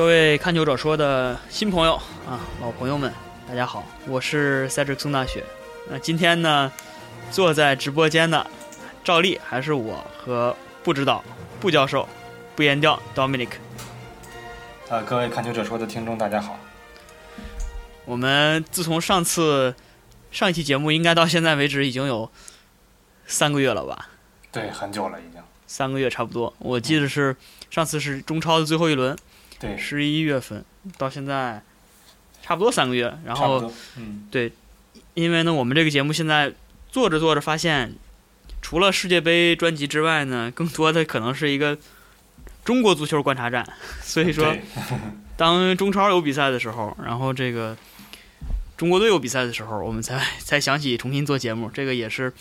[0.00, 1.94] 各位看球者说的新朋友
[2.26, 3.12] 啊，老朋友们，
[3.46, 5.44] 大家好，我是赛哲松大雪。
[5.90, 6.72] 那今天呢，
[7.30, 8.46] 坐在直播间的，
[9.04, 11.22] 照例还是我和不指导
[11.60, 12.08] 不教授
[12.56, 13.50] 不言调 Dominic。
[14.88, 16.58] 呃，各位看球者说的听众，大家好。
[18.06, 19.74] 我们自从上次
[20.30, 22.30] 上一期节目，应该到现在为止已经有
[23.26, 24.08] 三个月了吧？
[24.50, 25.42] 对，很久了已经。
[25.66, 27.36] 三个月差不多，我记得是
[27.68, 29.14] 上次是中超的最后一轮。
[29.60, 30.64] 对，十一月份
[30.96, 31.62] 到现在
[32.42, 34.50] 差不多三个月，然后，嗯，对，
[35.12, 36.52] 因为呢，我们这个节目现在
[36.90, 37.94] 做着做着发现，
[38.62, 41.76] 除了世界杯专辑之外呢，更多的可能是一个
[42.64, 43.64] 中国足球观察站。
[44.00, 44.56] 所以说，
[45.36, 47.76] 当中超有比赛的时候，然后这个
[48.78, 51.70] 中国队有比赛的时候，我们才才想起重新做节目。
[51.70, 52.32] 这个也是，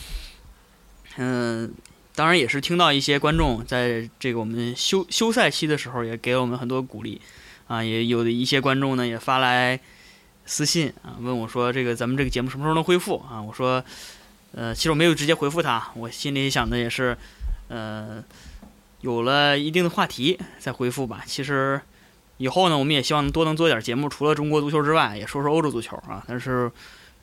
[1.18, 1.74] 嗯。
[2.20, 7.22] 当然也是听到一些观众在这个我们休休赛期的时候也给我们很多鼓励，
[7.68, 9.80] 啊，也有的一些观众呢也发来
[10.46, 13.42] 私信啊，问我说这个咱们这个节目什么时候能恢复啊？
[13.42, 13.82] 我说，
[14.52, 17.18] 呃，其实我没有直接回复他，我心里想的也是，
[17.70, 18.22] 呃，
[19.00, 21.24] 有了一定的话题再回复吧。
[21.26, 21.80] 其实
[22.36, 26.22] 以后呢，我们也希望能多能做点节目，除了中国足球之外，也说说欧洲足球啊。
[26.28, 26.70] 但是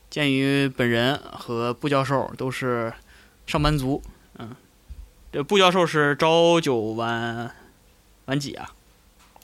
[0.08, 2.90] 鉴于本人和布教授都是
[3.46, 4.02] 上班族，
[4.38, 4.56] 嗯。
[5.36, 7.50] 这布教授是朝九晚
[8.24, 8.72] 晚几啊？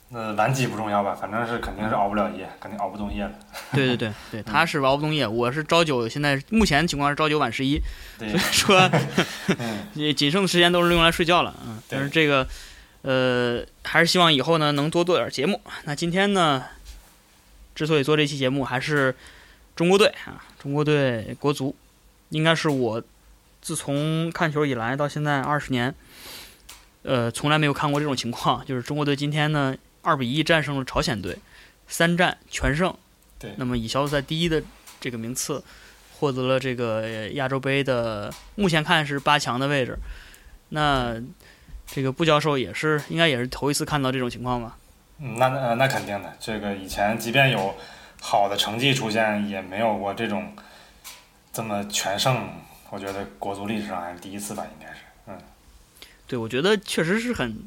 [0.09, 3.31] 那晚几不重要吧，反正是肯定是熬不了夜，肯定熬不动夜了。
[3.73, 7.79] 对对对对，他是熬不动夜，我是朝九，现在目前情况是朝九晚十一，
[8.17, 8.89] 所以 说，
[9.93, 11.77] 你仅剩的时间都是用来睡觉了嗯。
[11.87, 12.47] 但是这个，
[13.03, 15.61] 呃，还是希望以后呢能多做点节目。
[15.83, 16.63] 那今天呢，
[17.75, 19.15] 之所以做这期节目，还是
[19.75, 21.75] 中国队啊，中国队国足，
[22.29, 23.03] 应该是我。
[23.63, 25.95] 自从看球以来到现在二十年，
[27.03, 28.63] 呃，从来没有看过这种情况。
[28.65, 31.37] 就是中国队今天呢，二比一战胜了朝鲜队，
[31.87, 32.93] 三战全胜。
[33.39, 33.53] 对。
[33.55, 34.61] 那么以小组赛第一的
[34.99, 35.63] 这个名次，
[36.19, 39.97] 获得了这个亚洲杯的目前看是八强的位置。
[40.69, 41.15] 那
[41.87, 44.75] 这个布教授也是应该也是头一次看到这种情况吧？
[45.19, 46.35] 嗯，那那那肯定的。
[46.37, 47.73] 这个以前即便有
[48.19, 50.53] 好的成绩出现，也没有过这种
[51.53, 52.49] 这么全胜。
[52.93, 55.35] 我觉得国足历史上还是第一次吧，应该是，嗯，
[56.27, 57.57] 对，我觉得确实是很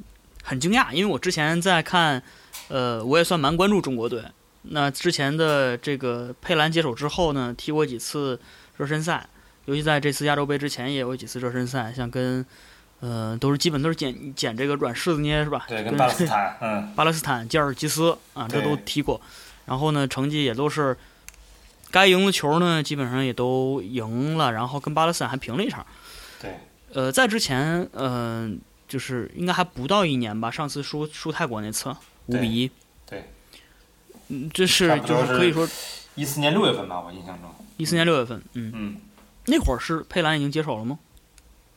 [0.45, 2.23] 很惊讶，因为我之前在看，
[2.69, 4.23] 呃，我也算蛮关注中国队。
[4.63, 8.39] 那之前的这个佩兰接手之后呢，踢过几次
[8.77, 9.27] 热身赛，
[9.65, 12.47] 尤其在这次亚洲杯之前也有几次热身赛，像跟，
[13.01, 15.65] 呃，都是基本都是捡捡这个软柿子捏是吧？
[15.67, 19.21] 对，跟巴勒斯坦，嗯，巴勒斯坦、吉尔吉斯啊，这都踢过，
[19.65, 20.97] 然后呢，成绩也都是。
[21.91, 25.87] 该赢的球呢，基本上也都赢了，然后跟巴勒斯坦还平了一场。
[26.41, 26.59] 对。
[26.93, 28.59] 呃，在之前，嗯，
[28.89, 31.95] 就是应该还不到一年吧，上次输输泰国那次
[32.27, 32.71] 五比一。
[33.09, 33.25] 对。
[34.29, 35.69] 嗯，这是就是可以说。
[36.15, 37.51] 一四年六月份吧，我印象中。
[37.77, 38.73] 一四年六月份，嗯。
[38.75, 38.97] 嗯。
[39.47, 40.99] 那会儿是佩兰已经接手了吗？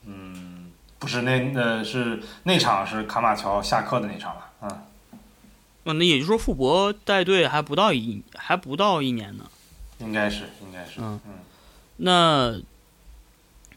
[0.05, 5.97] 嗯，不是，那呃是那场是卡马乔下课的那场了，嗯。
[5.97, 9.45] 那也就是说，傅博带队还不到一还不到一年呢。
[9.99, 10.99] 应该是，应该是。
[10.99, 11.33] 嗯嗯，
[11.97, 12.59] 那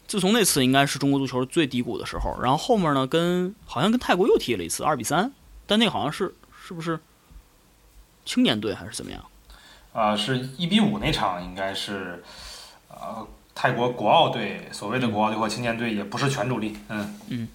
[0.08, 5.32] 自从那次应该是中国足球最低谷的时候，然后后面呢，跟好像跟泰国又踢了一次二比三，
[5.66, 6.34] 但那好像是
[6.66, 6.98] 是不是
[8.24, 9.24] 青年队还是怎么样？
[9.92, 12.22] 啊，是一比五那场应该是，
[12.88, 16.76] 呃，泰国国奥队，所谓的国奥队或青年队也不是全主力。
[16.88, 17.48] 嗯嗯。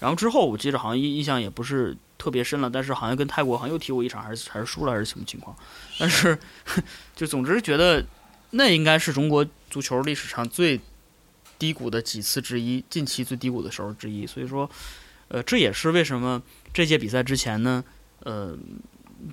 [0.00, 5.54] 然后之后我记得好像印印象也不是特别深了，但是好像跟泰国好像又踢过一场，还是还是输了还是什么情况？
[5.98, 6.38] 但是
[7.14, 8.02] 就总之觉得
[8.52, 10.80] 那应该是中国足球历史上最
[11.58, 14.26] 低谷的几次之一，近期最低谷的时候之一。
[14.26, 14.70] 所以说，
[15.28, 16.42] 呃，这也是为什么
[16.72, 17.84] 这届比赛之前呢，
[18.20, 18.56] 呃，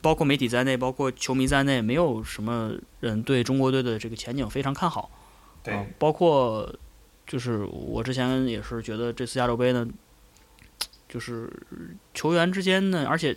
[0.01, 5.09] 包括媒体在内，包括球迷在内，没有什么人对中国队的这个前景非常看好。
[5.63, 6.69] 对，包括
[7.25, 9.87] 就是我之前也是觉得这次亚洲杯呢。
[11.11, 11.51] 就是
[12.13, 13.35] 球员之间呢，而且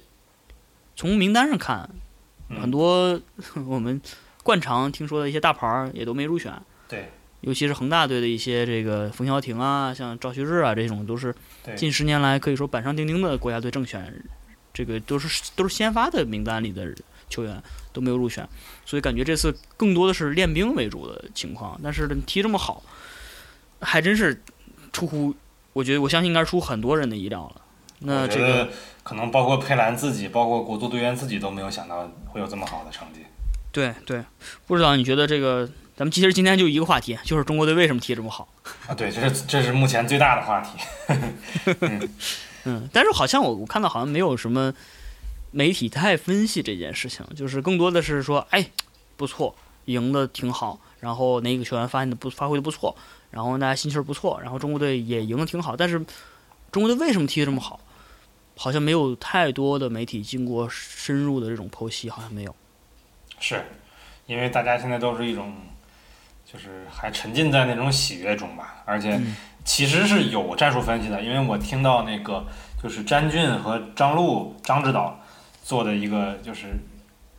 [0.95, 1.91] 从名单上看，
[2.49, 3.21] 很多
[3.67, 4.01] 我们
[4.45, 6.53] 惯常听说的一些大牌儿也都没入选。
[6.87, 7.11] 对，
[7.41, 11.35] 尤其是恒大队的一些这个冯潇霆啊，像赵旭日啊这种，都是
[11.75, 14.25] 近十年来可以说板上钉钉的国家队正选，
[14.73, 16.95] 这个都是都是先发的名单里的
[17.29, 17.61] 球员
[17.93, 18.49] 都没有入选，
[18.87, 21.81] 所以感觉这次更多的是练兵为主的情况。
[21.83, 22.83] 但是踢这么好，
[23.81, 24.41] 还真是
[24.93, 25.35] 出乎
[25.73, 27.63] 我觉得我相信应该是出很多人的意料了。
[28.01, 28.69] 那这个
[29.03, 33.21] 可能包括佩兰自己，包括国足队员自己都没有想到会有这么好的成绩。
[33.73, 34.23] 对对，
[34.67, 35.69] 不知道你觉得这个？
[35.97, 38.49] 咱们其实今天就一个话题，就是中国队为什么踢这么好？
[38.89, 40.71] 啊，对，这是这是目前最大的话题。
[42.65, 44.75] 嗯，但是好像我我看到好像没有什么
[45.53, 48.67] 媒体太分析这件事情，就是更多的是说，哎，
[49.17, 49.55] 不错，
[49.85, 52.97] 赢的挺好，然后哪个球员发现的不发挥的不错，
[53.31, 56.05] 然后大家心气儿不错，然后中国队也赢的挺好，但是
[56.73, 57.79] 中国队为什么踢得这么好？
[58.57, 62.55] 好像没有太多的媒体经过深入的这种剖析，好像没有。
[63.41, 63.65] 是，
[64.27, 65.53] 因为大家现在都是一种，
[66.45, 69.21] 就是还沉浸在那种喜悦中吧，而且
[69.65, 72.47] 其实是有战术分析的，因为我听到那个
[72.83, 75.19] 就是詹俊和张璐张指导
[75.63, 76.69] 做的一个就是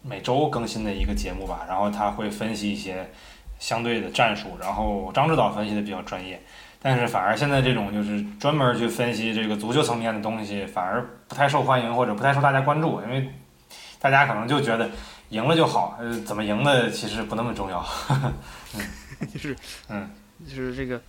[0.02, 3.10] 每周更新的一个节目吧，然后他会分析一些
[3.58, 6.42] 相对的战术，然后张指导分析的比较专业。
[6.88, 13.28] 但是反而现在这种就是专门去分析这个足球层面的东西，反而不太受欢迎或者不太受大家关注，因为
[14.00, 14.92] 大家可能就觉得
[15.30, 17.84] 赢了就好，呃，怎么赢的其实不那么重要。
[18.78, 18.82] 嗯，
[19.34, 19.56] 就是，
[19.90, 20.12] 嗯，
[20.48, 21.02] 就是这个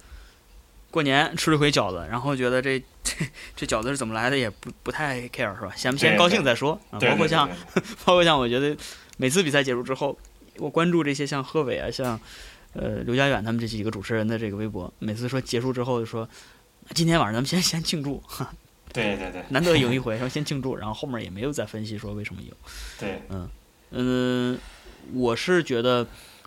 [0.90, 5.70] 过年吃了回饺子，然后觉得这这 这饺子是怎么来的也不不太 care 是吧？
[5.76, 6.99] 先先高兴再说啊。
[6.99, 7.46] 包括像
[8.06, 8.75] 包括像我觉得
[9.19, 10.17] 每次比赛结束之后，
[10.56, 12.19] 我关注这些像贺炜啊，像。
[12.76, 16.28] 呃，刘家远他们这几个主持人的这个微博，每次说结束之后就说，
[16.94, 18.52] 今天晚上咱们先先庆祝， 哈。
[18.93, 22.50] 对对对，难得赢一回，说先庆祝，然后后面也没有再分析说为什么赢。
[22.99, 23.49] 对，嗯
[23.90, 24.58] 嗯，
[25.12, 26.06] 我是觉得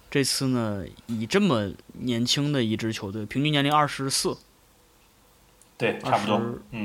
[0.10, 4.36] 这次呢，以这么年轻的一支球队，平均年龄二十四，
[5.78, 6.38] 对，差不多，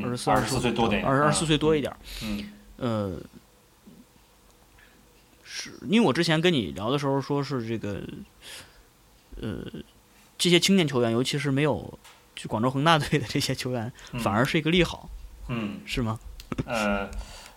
[0.04, 3.18] 二十四二十四岁多点，二二十四岁多一点，嗯，呃，
[5.44, 8.02] 是因为我之前跟你聊的时候说是这个。
[9.40, 9.58] 呃，
[10.38, 11.98] 这些青年球员，尤其是没有
[12.36, 15.08] 去广州恒大队的这些球员，反而是一个利好，
[15.48, 16.18] 嗯，是吗？
[16.66, 17.08] 呃，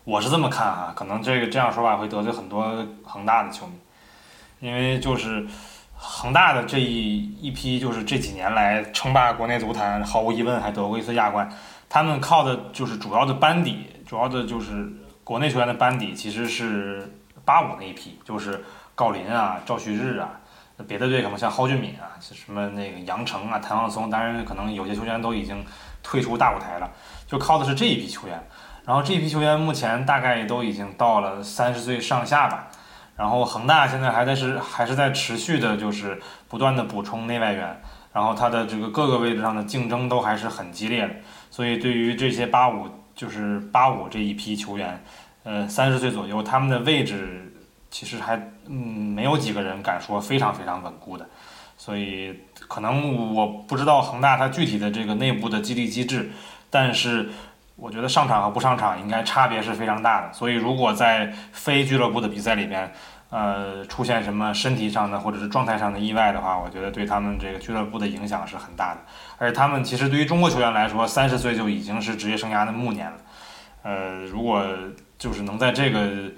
[0.04, 3.74] 我是这么看啊，可能这个这样说法会得罪很多恒大的球迷，
[4.60, 5.46] 因为就是
[5.96, 11.52] 恒大的这一一批，就是这几年来称霸国内足坛，毫无疑问还得过一次亚冠，
[11.90, 14.92] 他们靠的就是主要的班底，主要的就是
[15.24, 17.14] 国内球员的班底，其实是
[17.46, 18.64] 八五那一批，就是
[18.96, 20.40] 郜林啊、赵旭日啊。
[20.86, 25.66] 别的队可能像蒿俊闵啊，什么那个杨成啊、谭望松，当然可能有些球员都已经
[26.04, 26.92] 退出大舞台了，
[27.26, 28.48] 就靠的是这一批球员。
[28.86, 32.68] 然后这一批球员目前大概都已经到了三十岁上下吧。
[33.16, 37.82] 然后恒大现在还在是还是在持续的，就是不断的补充内外援。
[38.14, 41.14] 然后他的这个各个位置上的竞争都还是很激烈的。
[41.50, 45.04] 所以对于这些八五就是八五这一批球员，
[45.44, 47.52] 呃，三十岁左右，他们的位置。
[47.90, 48.76] 其实还嗯
[49.16, 51.28] 没有几个人敢说非常非常稳固的，
[51.78, 56.30] 所以可能我不知道恒大它具体的这个内部的激励机制，
[56.70, 57.30] 但是
[57.76, 60.34] 我觉得上场和不上场应该差别是非常大的。
[60.34, 62.92] 所以如果在非俱乐部的比赛里边，
[63.30, 69.02] 呃出现什么身体上的或者是状态上的意外的话，我觉得对他们这个俱乐部的影响是很大的。
[69.38, 73.18] 而且他们其实对于中国球员来说，三十岁就已经是职业生涯的暮年了。
[73.84, 74.66] 呃，如果
[75.18, 76.32] 就是能在这个。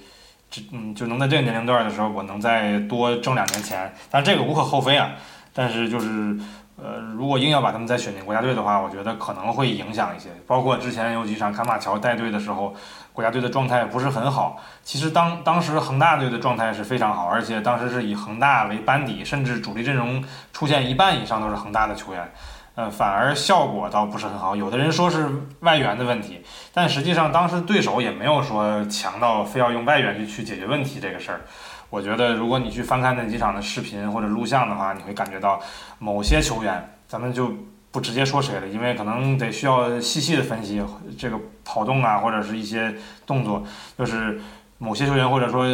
[0.50, 5.12] 这嗯，就能在这个年龄段的时候，我能再多挣两年钱，但这个无可厚非啊。
[5.54, 6.38] 但是就是，
[6.78, 10.30] 呃，如果硬要把他们再选进国家队的话，我觉得可能会影响一些。
[10.48, 12.74] 包括之前有几场坎马乔带队的时候，
[13.12, 14.62] 国家队的状态不是很好。
[14.84, 22.32] 其实当当时恒大队的状态是非常好，而且当时是以恒大为班底，甚至主力阵容出现一半以上都是恒大的球员。
[22.80, 24.56] 呃，反而效果倒不是很好。
[24.56, 25.28] 有的人说是
[25.60, 26.40] 外援的问题，
[26.74, 31.42] 但实际上当时对手也没有说强到非要用外援去去解决问题这个事儿。
[31.90, 35.60] 我觉得如果你去翻看那几场的视频或者录像的话，你会感觉到
[35.98, 37.54] 某些球员，咱们就
[37.92, 40.82] 不直接说谁了，因为可能得需要细细的分析
[41.18, 42.96] 这个跑动啊，或者是一些
[43.26, 43.62] 动作，
[43.98, 44.40] 就是
[44.78, 45.68] 某些球员或者说。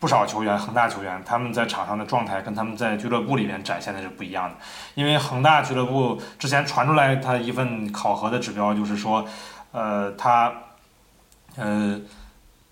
[0.00, 4.54] 不少球员，恒大球员，他们在场上的状态跟他们在俱乐部里面展现的是不一样的。
[4.94, 9.26] 因为恒大俱乐部之前传出来，他一份考核的指标就是说，
[9.72, 10.52] 呃，他，
[11.56, 12.00] 呃，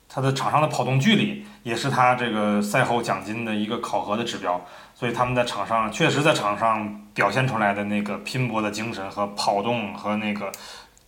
[0.08, 4.64] 他的场上的跑动距离也是他这个赛后奖金的一个考核的指标。
[4.94, 10.50] 所以他们在场上确实在场上表现出来的那个拼搏的精神和跑动和那个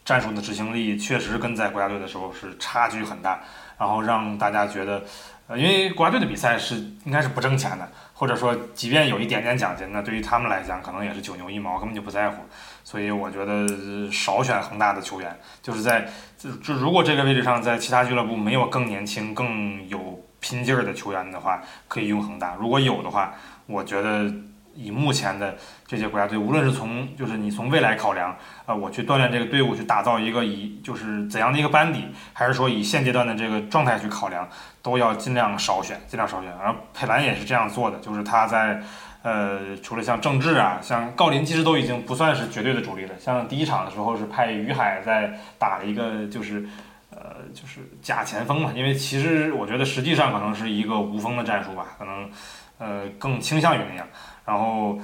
[0.04, 3.38] 战术的执行力，确实跟在国家队的时候是差距很大，
[3.78, 5.04] 然后让大家觉得。
[5.49, 6.75] 呃，因为国家队的比赛是
[7.05, 12.43] 应该是不挣钱的，或者说即便有一点点奖金，那对于他们来讲可能也是九牛一毛，根本就不在乎。
[12.85, 13.67] 所以我觉得
[14.12, 16.07] 少选恒大的球员，就是在
[16.38, 23.33] 就就如果这个位置上在其他俱乐部没有更年轻、更有拼劲儿的球员的话，可以用恒大；如果有的话，
[23.67, 24.31] 我觉得。
[24.75, 25.57] 以目前的
[25.88, 34.49] 这些国家队，无论是从就是你从未来考量，呃，我去锻炼这个队伍，去打造一个以就是怎样的一个班底，还是说以现阶段的这个状态去考量，
[34.88, 36.50] 都要尽量少选，尽量少选。
[36.54, 38.80] 而佩兰也是这样做的，就是他在
[39.23, 43.14] 呃，除了像郑智啊，像郜林，其实都已经不算是绝对的主力了。
[43.21, 46.66] 像第一场的时候是派于海在打了一个就是
[47.11, 52.30] 呃，就是假前锋嘛，因为其实我觉得实际上可能是一个无锋的战术吧，可能
[52.78, 54.07] 呃更倾向于那样。
[54.47, 54.99] 然后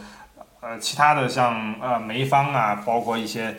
[0.61, 3.55] 呃，其他的像呃梅方啊，包括一些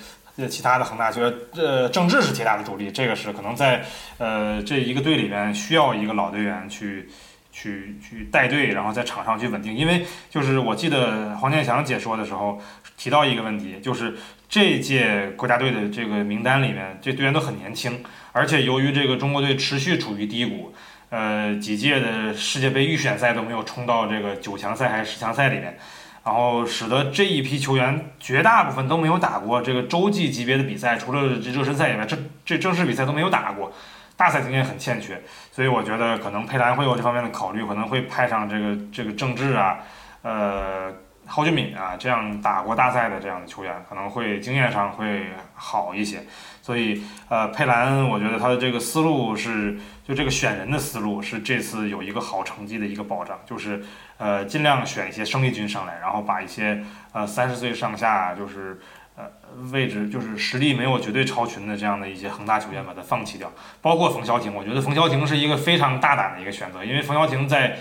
[0.49, 3.83] 其他的恒大球员，呃，郑智是铁打的主力，这个是可能在
[4.17, 7.09] 呃这一个队里面需要一个老队员去
[7.51, 9.73] 去去带队，然后在场上去稳定。
[9.73, 12.61] 因为就是我记得黄健翔解说的时候
[12.97, 14.13] 提到一个问题，就是
[14.49, 18.03] 这届国家队的这个名单里面，这队员都很年轻。
[18.33, 20.73] 而且由于这个中国队持续处于低谷，
[21.09, 25.77] 呃，几届的世界杯预选赛都没有冲到这个九强赛还是十强赛里面，
[26.25, 33.71] 然后使得这一批球员绝大部分都没有打过这个洲际级别的比赛，除了这热身赛以外，这这正式比赛都没有打过，
[34.17, 39.77] 大赛经验很欠缺，所以我觉得可能佩兰会有这方面的考虑，可能会派上这个这个郑智啊，
[40.23, 40.91] 呃。
[41.27, 46.19] 郝俊敏啊，这样打过大赛的这样的球员，可能会经验上会好一些。
[46.61, 49.75] 所以，呃，佩兰，我觉得他的这个思路是，
[50.07, 53.83] 就这个选人的思路是这次有一个好成绩的一个保障，就是
[54.17, 58.79] 呃，尽量选一些生力军上来，然后把一些呃三十岁上下，就是
[59.15, 59.23] 呃
[59.71, 63.51] 位置就是实力没有绝对超群的这样的一些恒大球员把它放弃掉。
[63.81, 67.77] 包括冯潇霆，我觉得冯潇霆是一个非常大胆的一个选择，因为冯潇霆在。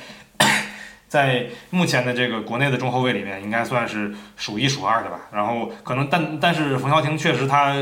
[1.07, 5.21] 在目前的这个国内的中后卫里面，应该算是数一数二的吧。
[5.31, 7.73] 然后可能，但但是冯潇霆确实他，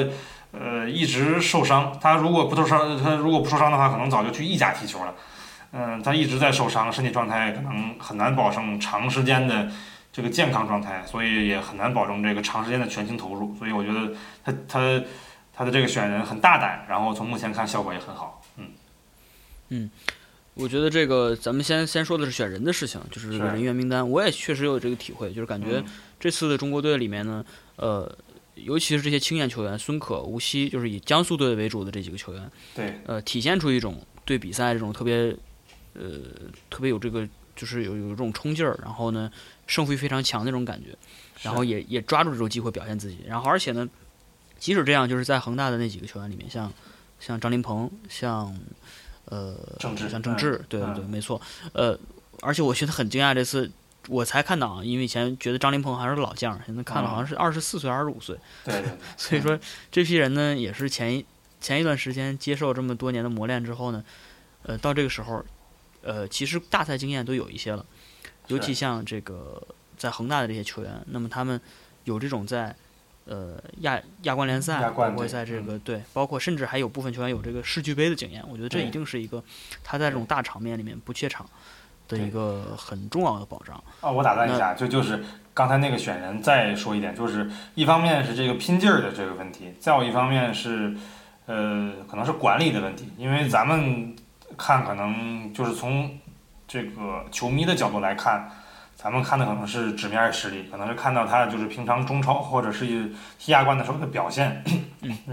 [0.53, 1.99] 呃，一直受伤。
[2.01, 5.15] 他如果不受伤，他如果不受伤的话，可能早就去意甲踢球了。
[5.73, 9.71] 嗯，他一直在受伤，身体状态可能很难保证长时间的
[10.13, 13.55] 这个健康状态，所以也很难保证这个长时间的全情投入。
[13.59, 14.13] 所以我觉得
[14.45, 15.03] 他他
[15.55, 18.43] 他的这个选人很大胆，然后从目前看效果也很好。
[18.59, 18.67] 嗯
[19.71, 19.91] 嗯。
[20.55, 24.07] 我觉得这个咱们先先说的是选人的事情，就是人员名单。
[24.07, 25.83] 我也确实有这个体会，就是感觉
[26.21, 27.43] 这次的中国队里面呢，
[27.77, 28.15] 呃，
[28.55, 35.37] 尤其是这些青年球员，孙可、吴曦，就是以江苏队为主的这几个球员，对，呃，体现出一种对比赛这种特别，
[35.95, 36.21] 呃，
[36.71, 39.31] 特别有这个，就是有有这种冲劲儿，然后呢，
[39.67, 40.97] 胜负欲非常强那种感觉，
[41.43, 43.19] 然后也也抓住这种机会表现自己。
[43.27, 43.89] 然后而且呢，
[44.59, 46.73] 即使这样，就是在恒大的那几个球员里面，像
[47.21, 48.59] 像张琳芃，像。
[49.27, 51.41] 呃，政治像郑智，对对对，没错。
[51.73, 51.99] 呃，
[52.43, 53.71] 而且我觉得很惊讶，这次
[54.09, 58.37] 我才看到啊，因为以前觉得张琳芃还是老将，现在看了好像是二十四岁、二十五岁。
[58.65, 58.83] 对。
[59.17, 59.59] 所以说，
[59.91, 61.25] 这批人呢，也是前一
[61.61, 64.05] 前一段时间接受这么多年的磨练之后呢，
[64.63, 65.45] 呃，到这个时候，
[66.03, 67.85] 呃，其实大赛经验都有一些了，
[68.49, 69.63] 尤其像这个
[69.97, 71.61] 在恒大的这些球员，那么他们
[72.05, 72.75] 有这种在。
[73.25, 79.41] 呃，亚亚冠联赛，包括在这个对，包括甚至还有部分球员有这个世俱杯的经验，我觉得这一定是一个
[79.85, 81.49] 他在这种大场面里面不怯场
[82.13, 83.83] 的一个很重要的保障。
[84.01, 90.95] 啊，我打断一下，就就是刚才那个选人，再说一点，就是一方面是这个拼劲儿的这个问题，再有一方面是
[91.47, 94.15] 呃，可能是管理的问题，因为咱们
[94.57, 96.11] 看可能就是从
[96.69, 98.49] 这个球迷的角度来看。
[98.95, 102.87] 咱们看的可能是纸面实力，可能是看到他就是平常中超或者是
[103.37, 104.63] 踢亚冠的时候的表现，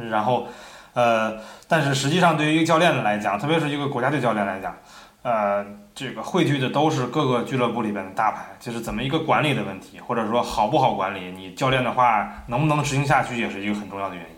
[0.09, 0.47] 然后，
[0.93, 4.75] 呃，但是实际上对于一个教练来讲，特别是一个国家队教练来讲，
[5.21, 14.31] 呃，这个汇聚的都是各个俱乐部里边的大牌，就是怎么一个管理的问题，或者说好不好管理，你教练的话能不能执行下去，也是一个很重要的原因。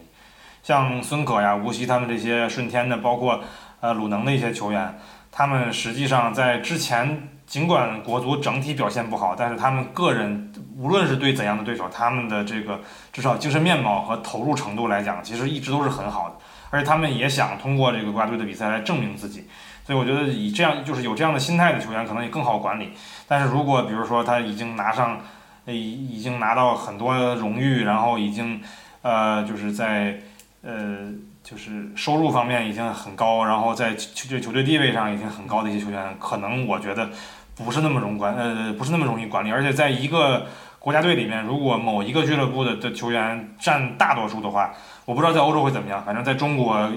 [0.64, 3.42] 像孙可呀、吴曦他们这些顺天的，包括
[3.80, 5.00] 呃鲁能的一些球员，
[5.32, 7.28] 他们实际上在之前。
[7.52, 12.80] 尽管国足整体表现不好，但是他们个人无论是对怎样的对手，他们的这个
[13.12, 16.36] 至少精神面貌和投入程度来讲，其实一直都是很好的。
[16.70, 19.50] 而且他们也想通过这个国家队的比赛来证明自己。
[19.86, 22.94] 所以我觉得以这样就是有这样的心态的球员，可能也更好管理。
[23.28, 25.20] 但是如果比如说他已经拿上，
[25.66, 28.62] 已已经拿到很多荣誉，然后已经
[29.02, 30.20] 呃就是在
[30.62, 31.12] 呃
[31.44, 37.10] 就是收入方面已经很高，然后在球队球队地位上已经很高的一些球员，可能我觉得。
[37.54, 40.48] 不是那么容管，呃，不是那么容易管理，而且在一个
[40.80, 44.74] 国家队里面，如果某一个俱乐部的的球员占大多数的话，
[45.06, 46.90] 我不知道在欧洲会怎么样，反正在中国，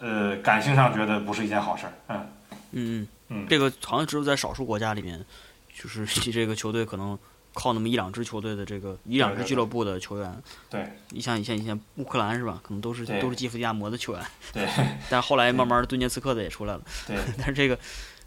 [0.00, 2.26] 呃，感性上觉得不是一件好事儿，嗯，
[2.72, 5.24] 嗯嗯，这个好像只有在少数国家里面，
[5.72, 7.18] 就是这个球队可能
[7.54, 14.68] 靠那么一两支球队的这个一两支俱乐部的球员，对，你像以前以前乌克兰是吧，可能都是都是基辅迪亚摩的球员，对，
[15.08, 17.78] 但后来慢慢顿涅茨克的也出来了，对， 但是这个。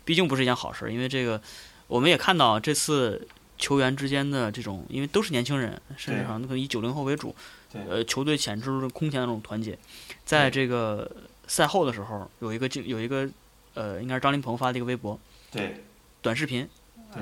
[0.06, 1.42] 毕竟不是一件好事，因为这个，
[1.88, 3.26] 我们也看到这次
[3.58, 7.34] 球员之间的这种，因为都是年轻人，甚至可能以九零后为主，
[7.72, 9.80] 呃，球队显示出空前的那种团结。
[10.26, 11.10] 在这个
[11.48, 13.30] 赛后的时候，有一个镜，有一个，
[13.74, 15.20] 呃，应该是张琳芃发的一个微博，
[15.52, 15.84] 对，
[16.22, 16.68] 短视频，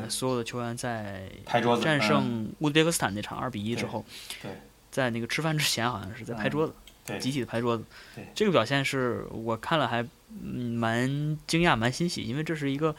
[0.07, 4.05] 所有的球员在拍桌子，战胜乌兹别克斯坦那场二比一之后，
[4.41, 4.51] 对，
[4.91, 6.73] 在那个吃饭之前好像是在拍桌子，
[7.05, 7.19] 对。
[7.19, 7.83] 集体的拍桌子。
[8.15, 12.95] 对，这个表现是我看了还嗯蛮惊讶、蛮欣喜，因为这是一个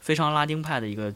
[0.00, 1.12] 非常拉丁派的一个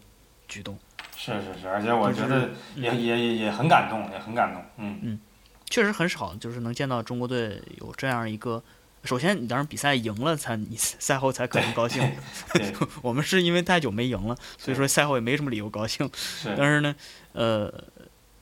[0.49, 0.79] 举动。
[1.15, 2.83] 是是是，而且我就是觉得嗯。
[2.83, 4.65] 也也也也很感动，也很感动。
[4.79, 4.99] 嗯。
[5.03, 5.21] 嗯，
[5.69, 8.63] 确实很少，就是能见到中国队有这样一个。
[9.05, 12.03] 首先，你当然比赛赢了才，你赛后才可能高兴。
[13.03, 16.09] 我们是因为太久没赢了，所以说赛后也没什么理由高兴。
[16.15, 16.95] 是但是呢，
[17.33, 17.73] 呃，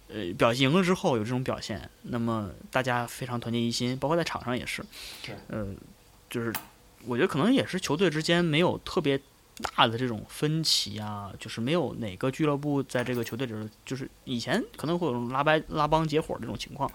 [0.09, 4.83] 呃，表赢了之后有这种表现，那么大家非常团结一心，包括在场上也是
[5.25, 5.37] 是。
[5.49, 5.67] 呃，
[6.29, 6.53] 就是
[7.07, 9.21] 我觉得可能也是球队之间没有特别
[9.63, 16.91] 大的这种分歧啊，就是没有哪个俱乐部在这个球队里头，就是以前可能会有拉掰、拉帮结伙这种情况，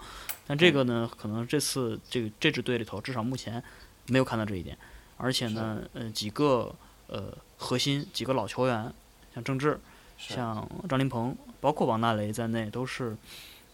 [0.46, 3.62] 但这个呢，可能这次这个这支队里头，至少目前
[4.06, 4.76] 没有看到这一点，
[5.16, 6.74] 而且呢，呃，几个
[7.06, 8.92] 呃核心几个老球员，
[9.34, 9.78] 像郑智。
[10.16, 13.16] 像张琳芃，包括王大雷在内，都是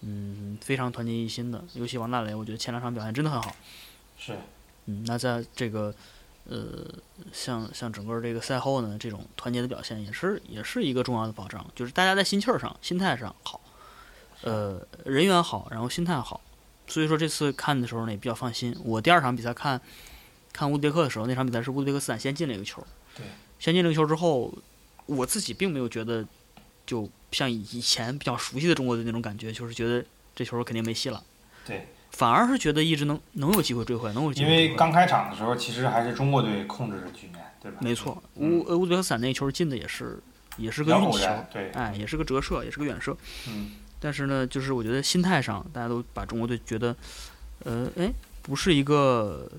[0.00, 1.62] 嗯非常团结一心的。
[1.74, 3.54] 尤其王大雷，我觉得前两场表现真的很好。
[4.18, 4.34] 是
[4.86, 5.94] 嗯，那在这个
[6.44, 6.86] 呃
[7.32, 13.60] 像像整个这个赛后呢，这种团结的表现也是也是一个重要的保障，就是大家在心气儿上、心态上好，
[14.42, 16.40] 呃人缘好，然后心态好。
[16.88, 18.76] 所以说这次看的时候呢也比较放心。
[18.84, 19.80] 我第二场比赛看
[20.52, 22.84] 看乌兹别克的时候，那场比赛是乌兹别克斯坦先进了一个球。
[23.16, 23.24] 对。
[23.60, 24.52] 先进了一个球之后，
[25.06, 26.26] 我自己并没有觉得
[26.84, 30.04] 就像以前比较熟悉的中国队那种感觉，就是觉得
[30.34, 31.22] 这球肯定没戏了。
[31.64, 31.86] 对。
[32.10, 34.68] 反而是觉得一直能能有机会追回，能有机会追回。
[34.68, 37.78] 为刚开场的时候，其实还是中国队控制着局面，对吧？
[37.80, 40.18] 没错，嗯乌呃乌兹别克斯坦那球进的也是
[40.56, 43.16] 也是个运球，比较偶然，对，哎，也是个折射，也是个远射。
[43.48, 46.94] 嗯，但是呢，就是我觉得心态上，大家都把中国队觉得，
[47.64, 49.50] 呃，哎，不是一个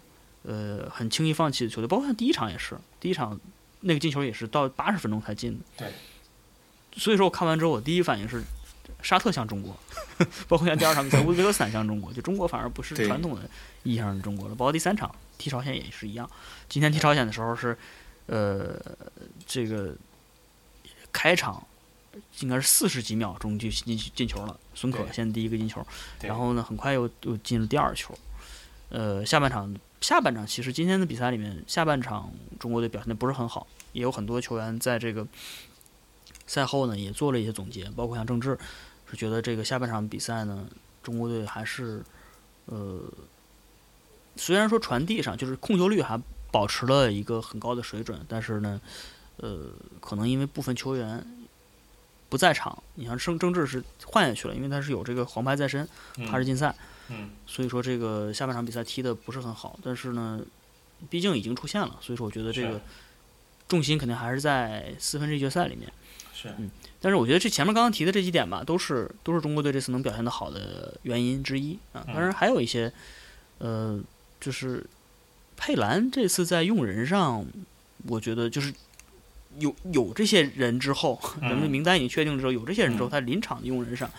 [0.44, 1.88] 呃很轻易放弃的球队。
[1.88, 3.40] 包括像第一场也是，第一场
[3.82, 5.60] 那个进球也是到八十分钟才进的。
[5.78, 5.88] 对。
[6.94, 8.44] 所以说我看完之后，我第一反应是
[9.02, 9.76] 沙特像中国，
[10.48, 13.50] 包括像第二场比赛乌兹别克斯坦像中国，就中国反而不是传统的
[13.84, 14.56] 意义上的中国了。
[14.56, 16.30] 包括第三场踢朝鲜也是一样，
[16.70, 17.78] 今天踢朝鲜的时候是，
[18.28, 18.80] 呃，
[19.46, 19.96] 这个
[21.12, 21.66] 开场
[22.40, 25.86] 应该是四十几秒钟就进进球了，孙可对先第一个进球，
[26.22, 28.14] 然后呢很快又又进了第二球，
[28.90, 35.26] 呃，下半场下半场其实今天的比赛里面，下半场中国队表现的不是很好，也有很多球员在这个
[36.48, 38.58] 赛后呢也做了一些总结，包括像郑智
[39.12, 40.66] 是觉得这个下半场比赛呢，
[41.04, 42.02] 中国队还是
[42.66, 43.02] 呃，
[44.38, 46.20] 虽然说传递上就是控球率还
[46.52, 48.80] 保持了一个很高的水准，但是呢，
[49.38, 49.68] 呃，
[50.00, 51.26] 可能因为部分球员
[52.30, 55.88] 不在场，你像郑郑智是换下去了，因为他是有这个黄牌在身，
[56.30, 56.74] 他是禁赛，
[57.10, 60.40] 嗯，所以说这个下半场比赛踢的不是很好，但是呢，
[61.10, 62.80] 毕竟已经出现了，所以说我觉得这个
[63.68, 65.92] 重心肯定还是在四分之一决赛里面。
[66.42, 66.54] 是。
[67.00, 72.04] 但是我觉得这前面刚刚提的这几点吧，都是都是中国队这次能表现的好的原因之一啊。
[72.08, 72.92] 当然还有一些，
[73.60, 74.00] 呃，
[74.40, 74.86] 就是
[75.58, 77.46] 佩兰这次在用人上，
[78.08, 78.74] 我觉得就是
[79.60, 83.12] 有有这些人之后，咱们的名单已经确定之后，有这些人之后，嗯。
[83.12, 84.10] 他临场的用人上，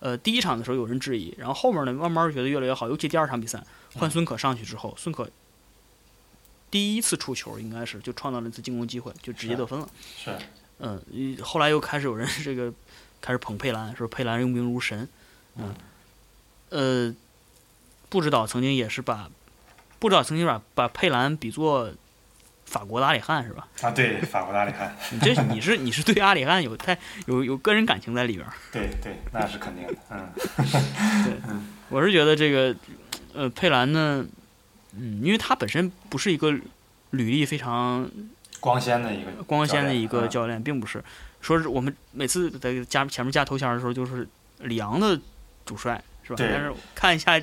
[0.00, 3.62] 呃，第一场的时候有人质疑，然后后面呢慢慢觉得越来越好，尤其第二场比赛
[3.94, 5.28] 换孙可上去之后，孙可
[6.70, 9.88] 第一次出球应该是就创造了一次进攻机会，就直接得分了。
[10.16, 10.34] 是，
[10.84, 12.72] 嗯，一后来又开始有人这个
[13.20, 15.08] 开始捧佩兰，说佩兰用兵如神。
[15.56, 15.74] 嗯，
[16.70, 17.14] 呃，
[18.08, 19.30] 不知道曾经也是把，
[20.00, 21.92] 不知道曾经把把佩兰比作
[22.64, 23.68] 法国的阿里汉是吧？
[23.80, 28.52] 啊，对，法国的阿里汉，你这你是你是对阿里汉有太有有个人感情在里边儿。
[28.72, 29.94] 对对，那是肯定的，
[31.48, 32.74] 嗯， 我是觉得这个，
[33.34, 34.26] 呃，佩兰呢，
[34.96, 36.50] 嗯，因为他本身不是一个
[37.10, 38.10] 履历非常
[38.62, 41.02] 光鲜的一个光鲜的一个教教练，并不是
[41.40, 44.26] 说是我们每次在加前面加头衔的时候，就是
[44.60, 45.20] 里昂的
[45.66, 46.36] 主帅是吧？
[46.38, 47.38] 但是看一下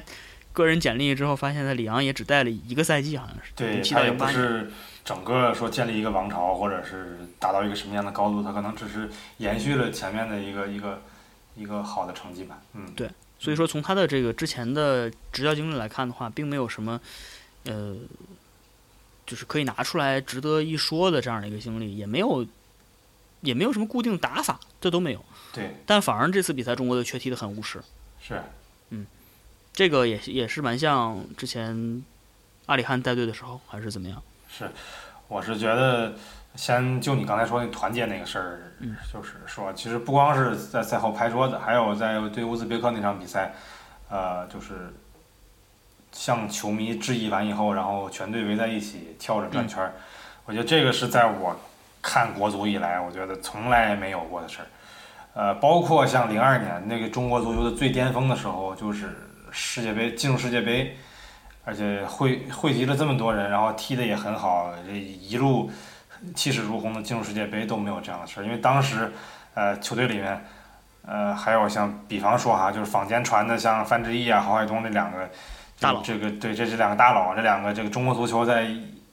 [0.53, 4.25] 个人简历之后，发现他里昂也只带了一个赛季，好像是对，他也不。
[4.25, 4.71] 是
[5.05, 11.01] 整个说建立一个王朝，或者是达到一个什么样的高度，他可能只是延续了前面的一个一个
[11.55, 16.99] 一个好的成绩吧，嗯，对所以说，从他的这个之前的执教经历来看的话，并没有什么，
[17.65, 17.95] 呃，
[19.29, 22.43] 就是可以拿出来值得一说的这样的一个经历，也没有，
[23.41, 25.23] 也没有什么固定打法，这都没有。
[25.53, 27.79] 对，但反而这次比赛中国队却踢得很务实，
[28.19, 28.41] 是，
[28.89, 29.05] 嗯
[29.71, 32.03] 这个也也是蛮像之前
[32.65, 34.19] 阿里汉带队的时候，还是怎么样？
[34.49, 34.67] 是，
[35.27, 36.15] 我是觉得，
[36.55, 43.53] 先就你刚才说那团结那个事儿，嗯就是说，其实不光是在赛后拍桌子，还有在对乌兹别克那场比赛，
[44.09, 44.91] 呃，就是
[46.11, 49.93] 向球迷致意完以后，然后全队围在一起跳着转圈儿，
[50.45, 51.55] 我觉得这个是在我
[52.01, 54.65] 看国足以来，我觉得从来没有过的事儿。
[55.35, 59.15] 呃，包括像零二年那个中国足球的最巅峰的时候，就是
[59.51, 60.97] 世界杯进入世界杯，
[61.63, 65.71] 而且汇汇集了这么多人，然后踢的也很好，这一路
[66.35, 68.43] 气势如虹的进入世界杯都没有这样的事儿。
[68.43, 69.13] 因为当时，
[69.53, 70.43] 呃，球队里面，
[71.05, 75.29] 呃，还有像比方说哈，就是坊间传的像范志毅啊、郝海东这两个
[75.79, 78.67] 大佬，这个对，这是两个大佬，这两个这个中国足球在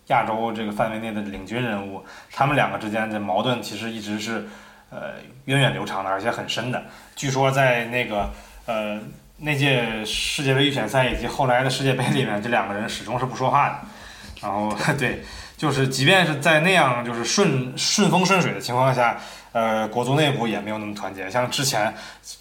[0.08, 4.48] 亚洲这个范围内的领军人物，他们两个之间的矛盾其实一直是
[4.90, 6.82] 呃源远流长的，而且很深的。
[7.14, 8.30] 据说在那个
[8.66, 9.00] 呃。
[9.38, 13.80] 那届世界杯预选赛以及后来的世界杯里面，这两个人始终是不说话的。
[14.40, 15.22] 然后 对，
[15.58, 19.18] 就是即便是在那样就是顺顺风顺水的情况下，
[19.56, 21.30] 呃，国足内部也没有那么团结。
[21.30, 21.94] 像之前，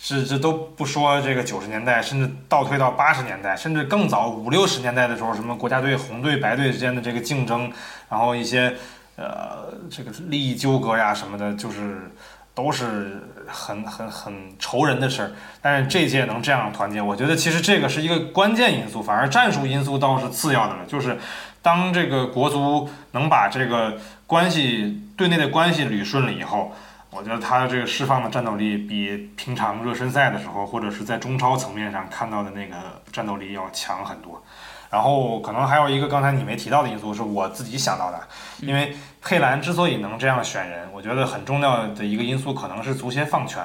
[0.04, 7.72] 这这都不说这个九十年代，甚至倒推到八十年代，甚至更早五六十年代的时候，什么国家队红队白队之间的这个竞争，
[8.10, 8.76] 然后一些
[9.16, 12.12] 呃这个利益纠葛呀什么的，就是
[12.54, 13.24] 都是。
[13.48, 20.80] 很很很愁人的事儿，但是这届能这样团结，我觉得其实这个是一个关键因素，反而战术因素倒是次要的了。
[20.88, 21.20] 就是
[21.62, 26.74] 当这个国足能把这个关系队内的关系捋顺了以后，
[27.16, 32.76] 我觉得他这个释放的战斗力比平常热身赛的时候或者是在中超层面上看到的那个
[33.12, 34.44] 战斗力要强很多。
[34.92, 38.20] 然后可能还有一个刚才你没提到的因素是我自己想到的，
[38.60, 43.62] 因为佩兰之所以能这样选人，我觉得很重要的一个因素可能是足协放权。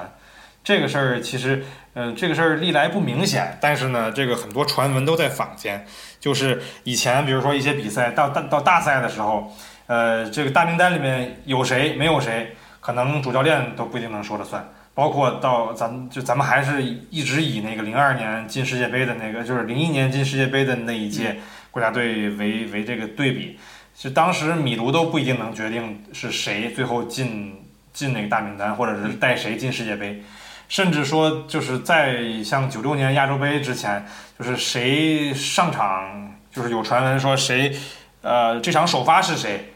[0.65, 5.87] 这个事儿其实，嗯，这个事儿历来不明显，但是呢，这个很多传闻都在坊间。
[6.19, 9.53] 就是以前比如说一些比赛到大到大赛的时候，
[9.87, 14.69] 呃，这个大名单里面有谁没有谁，可能主教练都不一定能说了算。
[14.93, 21.39] 包括到咱们就咱们还是一直以那个零二年进世界杯的那个，就是零一年进世界杯的那一届
[21.71, 23.59] 国家队为为这个对比，
[23.95, 27.55] 其实当时米卢都不一定能决定是谁最后进
[27.93, 30.23] 进那个大名单，或者是带谁进世界杯，
[30.69, 34.05] 甚至说就是在像九六年亚洲杯之前，
[34.39, 37.75] 就是谁上场，就是有传闻说谁，
[38.23, 39.73] 呃，这场首发是谁，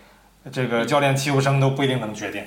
[0.52, 2.44] 这个教练戚务生都不一定能决定。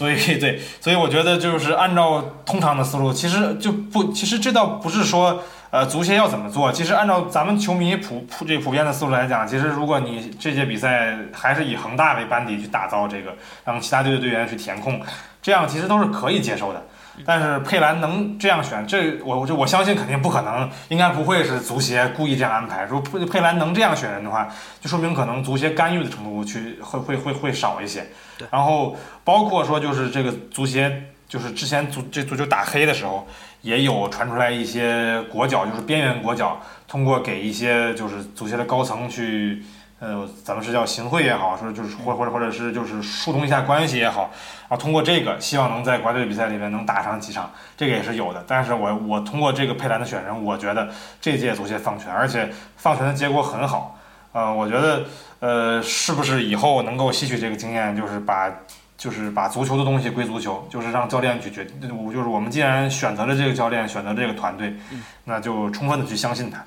[0.00, 6.72] 所以 对，所以我觉得就是按照通常的思路，其实就不，其实这倒不是说，呃，足协要怎么做。
[6.72, 13.36] 其实按照咱们球迷普普这普遍的思路来讲，其实如果你这届比赛还是以恒大为班底去打造这个，
[13.66, 14.98] 让其他队的队员去填空，
[15.42, 16.82] 这样其实都是可以接受的。
[17.24, 22.84] 但是佩兰能这样选，这我我我相信肯定不可能，应该不会是足协故意这样安排。
[22.84, 24.48] 如果佩佩兰能这样选人的话，
[24.80, 28.06] 就说明可能足协干预的程度去会会会会少一些。
[28.50, 33.26] 然后包括说就是这个足协，就是之前足这足球打黑的时候，
[33.62, 39.62] 也有传出来一些国脚，就是边缘国脚，通过给一些就是足协的高层去。
[40.00, 44.30] 呃，咱们是叫行贿也好，说就是或或者或者是就是疏通一下关系也好，
[44.66, 48.42] 啊，通过这个希望能在国家队比赛里面能打上几场，这个也是有的。
[48.48, 50.88] 但是我我通过这个佩兰的选人，我觉得
[51.20, 53.98] 这届足协放权，而且放权的结果很好。
[54.32, 55.04] 呃，我觉得
[55.40, 58.50] 呃，是不是以后能够吸取这个经验，就是把
[58.96, 64.74] 就是把足球的东西归足球，就是让教练去决，我就是我们既然选择了这个教练，选择这个团队，
[65.24, 66.64] 那就充分的去相信他。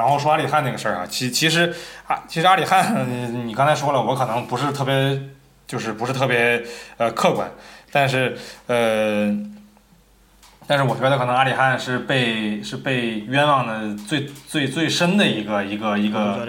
[0.00, 1.70] 然后说阿里汉那个事儿啊，其其实
[2.06, 3.06] 啊，其实阿里汉，
[3.46, 5.20] 你刚才说了，我可能不是特别，
[5.66, 6.64] 就是不是特别
[6.96, 7.50] 呃客观，
[7.92, 8.34] 但是
[8.66, 9.30] 呃，
[10.66, 16.48] 但是我觉得可能阿里汉是被是被冤枉的最最最深的一个一个一个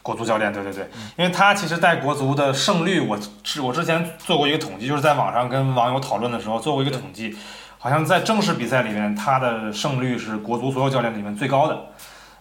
[0.00, 7.36] 国足教练，对对对，因为他其实带国足的胜率，我是我之前做过一个统计，就是在网上跟网友讨论的时候做过一个统计，
[7.78, 11.76] 好像在正式比赛里面，他的胜率是国足所有教练里面最高的。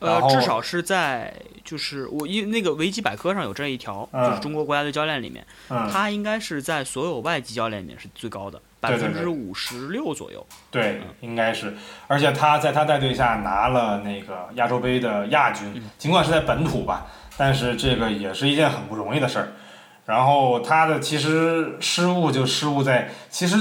[0.01, 1.33] 呃，至少是在
[1.63, 5.45] 就是我因那个维基百科上有这一条，就是中国国家队教练里面，
[5.91, 10.45] 他应该是在所有外籍教练里面是最高的，百分之五十六左右。
[10.71, 11.73] 对，应该是，
[12.07, 17.05] 而且他在他带队下拿了那个亚洲杯的亚军，尽管是在本土吧，
[17.37, 19.49] 但是这个也是一件很不容易的事儿。
[20.05, 23.57] 然后他的其实失误就失误在其实。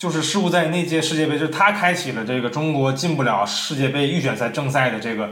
[0.00, 5.28] 就是失误在那届世界杯，就是他开启了这个中国进不了世界杯预选赛正赛的这个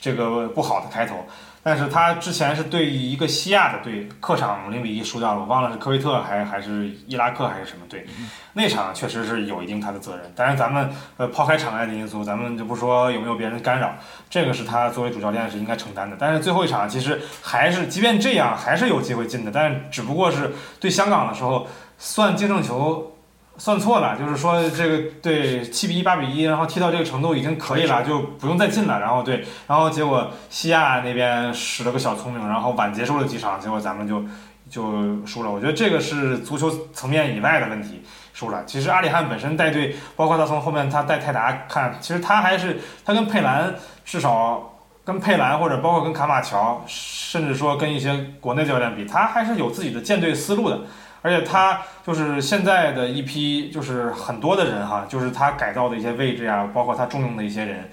[0.00, 1.26] 这个不好的开头。
[1.64, 8.06] 但是他之前是对一个西亚的队，客场零比一输掉了，我忘了是科威特还还是伊拉克还是什么队。
[8.52, 10.32] 那场确实是有一定他的责任。
[10.36, 13.92] 但是咱们呃抛开场外的因素，咱们就不说有没有别人干扰，
[14.30, 16.16] 这个是他作为主教练是应该承担的。
[16.16, 21.66] 但是最后一场其实还是，即便这样还是有机会进的，但是只不过是对香港的时候
[21.98, 23.11] 算净胜球。
[23.58, 28.98] 算错了，就是说这个对七比一八比一，然后踢到这个程度已经可以了，就不用再进了。
[28.98, 34.24] 然后对，然后结果西亚那边使了个小聪明，然后晚结束了几场，结果咱们就
[34.68, 35.50] 就输了。
[35.50, 38.64] 我觉得这个是足球层面以外的问题，输了。
[38.64, 50.80] 其实阿里汉本身带队，包括他从后面他带泰达看，其实他还是他跟佩兰至少跟佩兰或者包括跟卡马乔，甚至说跟一些国内教练比，他还是有自己的舰队思路的。
[51.22, 57.88] 而且他就是现在的一批，就是很多的人哈，就是他改造的一些位置呀，包括他重用的一些人，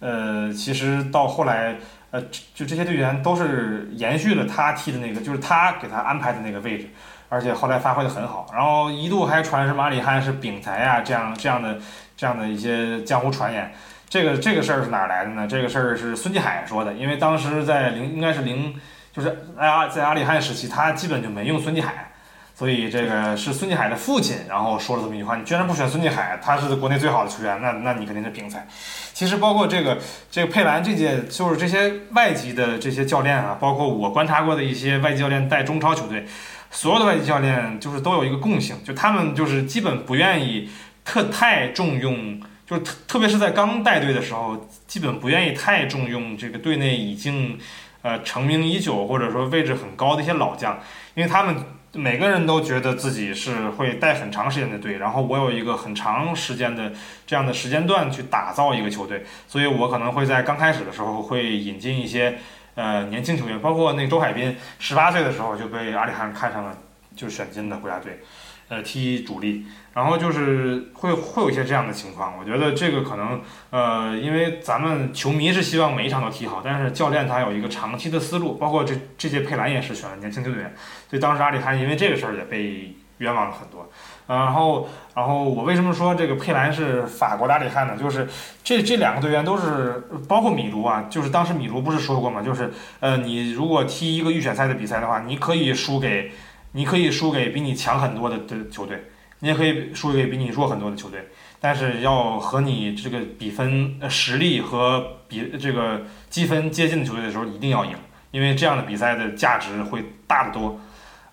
[0.00, 1.76] 呃，其实到后来，
[2.10, 2.20] 呃，
[2.54, 6.90] 就这些队员都是延续了他踢的那个，就是他给他安排的那个位置，
[7.30, 8.46] 而且后来发挥的很好。
[8.52, 11.78] 然后一度还传什么阿里汉是丙才啊，这样这样的
[12.16, 13.72] 这样的一些江湖传言。
[14.10, 15.46] 这个这个事儿是哪儿来的呢？
[15.48, 18.78] 这个事儿是孙继海说的，因为当时在零应该是零，
[19.10, 22.10] 就是阿在阿里汉时期，他基本就没用孙继海。
[22.56, 28.64] 所以这个是孙继海的父亲，然后说了这么一句话：“你居然不选孙继海，他是国内最好的球员，那那你肯定是平才。”
[29.12, 29.98] 其实包括这个
[30.30, 36.24] 这个佩兰这届，就是这些外籍的这些教练啊，包括我观察过的一些外籍教练带中超球队，
[36.70, 40.70] 所有的外籍教练就是都有一个共性，就他们就是基本不愿意
[41.04, 47.58] 特太重用，就是特特别是在刚带队的时候，基本不愿意太重用这个队内已经
[48.02, 50.78] 呃成名已久或者说位置很高的一些老将，
[51.14, 51.56] 因为他们。
[51.94, 56.92] 每个人都觉得自己是会带很长时间的队，然后我有一个很长时间的
[57.26, 62.38] 这样的时间段去打造一个球队，所以我可能会在刚开始的时候会引进一些
[62.74, 66.76] 呃年轻球员，包括那周海滨十八岁的时候就被阿里汉看上了，
[67.14, 68.20] 就选进了国家队，
[68.68, 69.64] 呃踢主力。
[69.94, 80.74] 然后就是会会有一些这样的情况，我觉得这个可能，呃，因为咱们球迷是希望每一场都踢好，但是教练他有一个长期的思路，包括这这届佩兰也是选了年轻球员，
[81.08, 83.88] 所以当时阿里汉因为这个事儿也被冤枉了很多。
[84.26, 87.96] 然后，然后我为什么说这个佩兰是法国的阿里汉呢？
[87.96, 88.26] 就是
[88.64, 92.42] 这这两个队员都是，包括米卢啊，就是当时米卢不是说过吗？
[92.42, 96.32] 就是呃，你如果踢一个预选赛的比赛的话，你可以输给，
[96.74, 99.04] 你可以输给比你强很多的的球队。
[99.40, 101.28] 你也可以输给比你弱很多的球队，
[101.60, 107.94] 但是要和你这个比分、实力和比这个积分接近的球队的时候，一定要赢，
[108.30, 110.80] 因为这样的比赛的价值会大得多。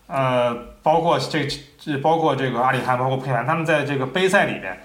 [0.08, 1.48] 呃，包括这
[1.80, 4.78] 这包括这个阿里汉，包括佩兰，他们在这个杯赛里边，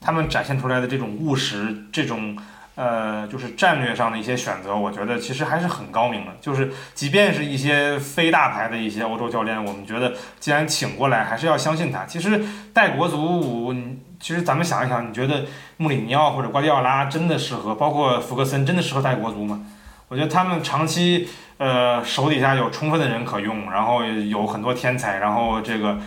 [0.00, 2.34] 他们展现出来的这种务实，这种。
[2.80, 6.32] 呃，就是战略上的一些选择，我觉得其实还是很高明的。
[6.40, 12.06] 就是即便是一些非大牌的一些欧洲教练，我们觉得既然请过来，还是要相信他。
[12.06, 13.74] 其实带国足，
[14.18, 15.44] 其实咱们想一想，你觉得
[15.76, 17.74] 穆里尼奥或者瓜迪奥拉真的适合？
[17.74, 19.60] 包括福格森真的适合带国足吗？
[20.08, 25.98] 我觉得他们长期呃手底下有充分的人可用，然后有很多天才，然后这个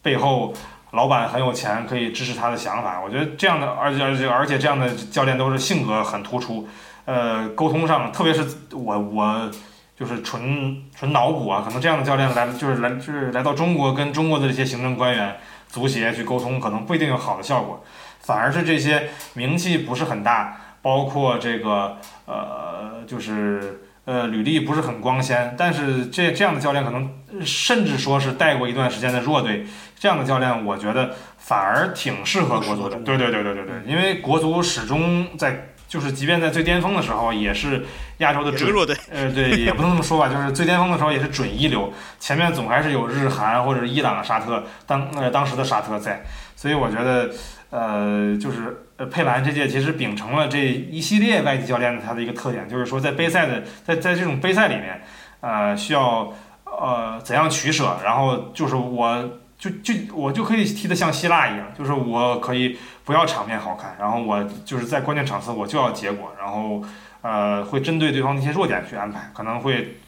[0.00, 0.54] 背后。
[0.92, 3.00] 老板很有钱，可以支持他的想法。
[3.00, 6.68] 我觉得这样的，而且而且而且这样的教练都是性格很突出，
[7.04, 9.50] 呃，沟通上，特别是我我
[9.96, 15.36] 就是纯纯脑补啊，可能这样的教练来就是来就是来到中国跟中国的这些行政官员、
[15.68, 17.82] 足协去沟通，可能不一定有好的效果，
[18.20, 27.10] 反而是这些名气不是很大，包括这个呃就是呃履历不是很光鲜，但是这这样的教练可能
[27.44, 29.66] 甚至说是带过一段时间的弱队。
[29.98, 32.96] 这样的教练，我觉得反而挺适合国足的。
[32.96, 37.84] 对对对对对对，因为国足始终在，就是即便在最巅峰的时候，也是
[38.18, 38.96] 亚洲的准弱队。
[39.12, 46.24] 呃，对，也不能这么说吧，就是最巅峰的时候也是准一流，前面总还是有日韩或者伊朗、沙特当呃当时的沙特在。
[46.56, 47.30] 所以我觉得，
[47.70, 55.02] 呃，就是呃佩兰这届其实秉承了这一系列外籍教练的他的一个特点，就是说在杯赛的在在这种杯赛里面，
[55.40, 56.32] 呃，需要
[56.64, 59.38] 呃怎样取舍，然后就是我。
[59.62, 66.82] 就就我就可以踢得像希腊一样，就是我可以不要场面好看，然后我就是在关键场次我就要结果，然后
[67.20, 69.98] 呃会针对对方的一些弱点去安排，可能会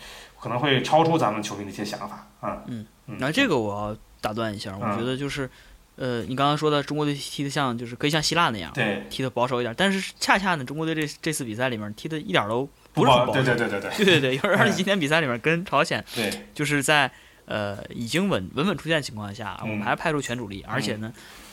[0.41, 2.85] 可能会超出咱们球迷的一些想法嗯。
[3.07, 5.49] 嗯，那这个我要打断一下，我觉得就是
[5.97, 9.75] 呃，你刚刚说的中国队踢的像就是可以像希腊那样，对，踢的保守一点。
[9.77, 14.35] 但是恰恰呢，中国队这这次比赛里面踢的一点都不是很保守，对对对对对对对对。
[14.37, 17.11] 尤其是今天比赛里面跟朝鲜，对，就是在
[17.47, 21.13] 呃已经稳稳稳出线的情况下，我们还派出全主力，而且呢。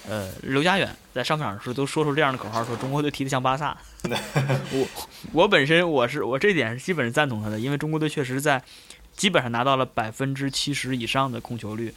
[0.10, 3.78] 呃，刘佳远在上半场的时候都说出这样的口号，说中国队踢的像巴萨。
[4.74, 4.88] 我
[5.32, 8.60] 我本身我是我这点是基本是赞同他的，因为中国队确实在
[9.16, 11.94] 基本上拿到了百分之七十以上的控球率。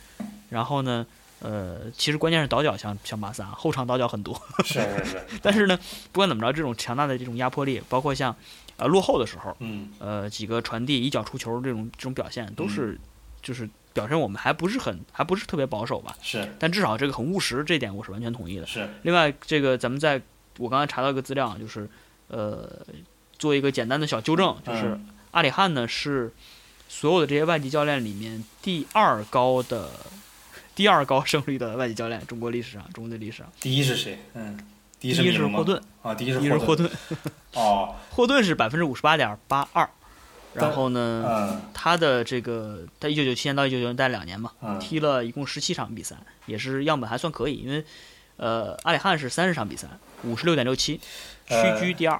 [0.50, 1.06] 然后呢，
[1.44, 4.40] 呃，其实关键是倒脚像像巴萨，后场倒脚很多。
[4.64, 5.26] 是是是。
[5.42, 5.78] 但是呢，
[6.10, 8.34] 不管怎么着，这种强大的这种压迫力，包括像
[8.78, 12.98] 呃落后的时候，嗯，呃几个传递一脚出球这种这种表现，都是
[13.42, 13.68] 就是。
[13.94, 16.16] 表现我们还不是很，还不是特别保守吧？
[16.20, 18.66] 是，但至少这个很务实，这点我是完全同意的。
[18.66, 18.88] 是。
[19.02, 20.20] 另外，这个咱们在，
[20.58, 21.88] 我刚才查到一个资料，就是，
[22.26, 22.68] 呃，
[23.38, 24.98] 做一个简单的小纠正，就是
[25.30, 26.32] 阿里汉呢是
[26.88, 29.88] 所有的这些外籍教练里面第二高的，
[30.74, 33.52] 第二高胜率的外籍教练，中国历史上，中国队历史上。
[33.60, 34.18] 第一是谁？
[34.34, 34.58] 嗯。
[35.00, 36.90] 第一是霍顿，啊，第一是霍霍顿。
[38.10, 39.86] 霍顿是百分之五十八点八二，
[40.54, 47.84] 然后呢，嗯他的这个他一九九七年到一九九年待两年嘛，嗯踢了一共十七场比赛，也是样本还算可以，因为
[48.38, 49.86] 呃阿里汉是三十场比赛，
[50.22, 50.96] 五十六点六七，
[51.46, 52.18] 屈呃居第二。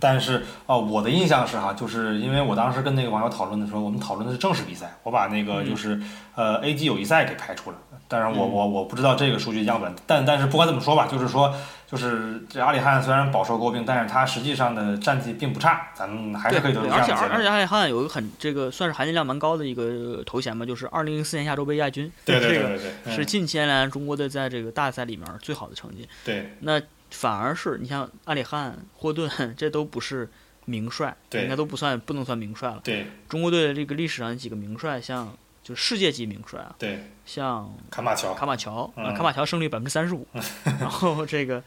[0.00, 6.00] 但是哦，我的印象是哈，就是因为我当时跟那个网友讨论的时候，我们讨论的是正式比赛，我把那个嗯就是、
[6.34, 7.76] 呃 A G 友谊赛给排除了。
[8.08, 11.52] 当然我，嗯我我不知道这个数据样本，但但是不管怎么说吧，就是说，
[11.90, 17.24] 就是这阿里汉虽然饱受诟病，但是他实际上的战绩并不差，咱们还是可以得出对，这样的结论。
[17.24, 26.08] 而且而而且阿里汉有一个很这个算是含金量蛮高的一个头衔吧，就是二零零四年亚洲杯亚军，对 对这个对对对，嗯是近些年来中国队在这个大赛里面最好的成绩。
[26.24, 26.80] 对那
[27.16, 30.28] 反而是你像阿里汉、霍顿， 这都不是
[30.66, 32.80] 名帅，对应该都不算不能算名帅了。
[32.84, 40.26] 对中国队的这个历史上几个名帅，像就是世界级名帅啊，对，像卡马乔，卡马乔，嗯呃卡马乔胜率百分之三十五，
[40.64, 41.62] 然后这个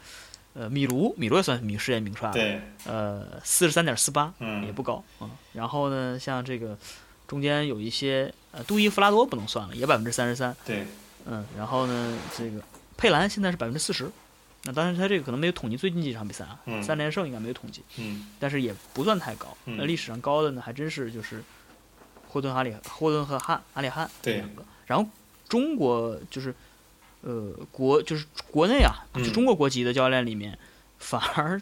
[0.54, 6.78] 呃米卢，米卢也算名世界名帅了，对，呃四十三点四八，也嗯不高啊、然后呢，像这个
[7.26, 10.86] 中间有一些呃杜伊弗拉多不能算了，也百分之三十三，对，
[11.26, 12.62] 嗯，然后呢这个
[12.96, 14.08] 佩兰现在是百分之四十。
[14.64, 19.56] 那当然，他这个可能没有统计最近几场比赛啊，嗯三连胜应该没有统计，嗯但是也不算太高。
[19.64, 21.42] 嗯那历史上高的呢，还真是就是
[22.28, 24.62] 霍顿、阿里、霍顿和汉阿里汉这两个。
[24.86, 25.08] 然后
[25.48, 26.54] 中国就是
[27.22, 30.58] 呃国就是国内啊，就嗯中国国籍的教练里面，
[30.98, 31.60] 反而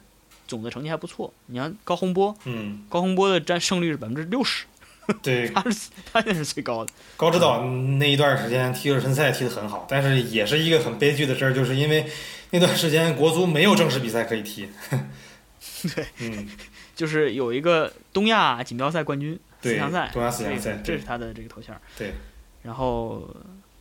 [0.48, 1.32] 总的成绩还不错。
[1.46, 4.64] 你看高洪波，嗯，高洪波的占胜率是百分之六十，
[5.22, 6.92] 对，他是他现在是最高的。
[7.16, 12.06] 高指导那一段时间踢热身赛踢得很好，但是也是一个很悲剧的事儿，就是因为
[12.50, 14.68] 那段时间国足没有正式比赛可以踢。
[15.94, 16.48] 对，嗯，
[16.94, 21.74] 就是有一个东亚锦标赛冠军四对强赛，，东亚四强赛，这是他的这个头衔。
[21.96, 22.14] 对，
[22.62, 23.28] 然后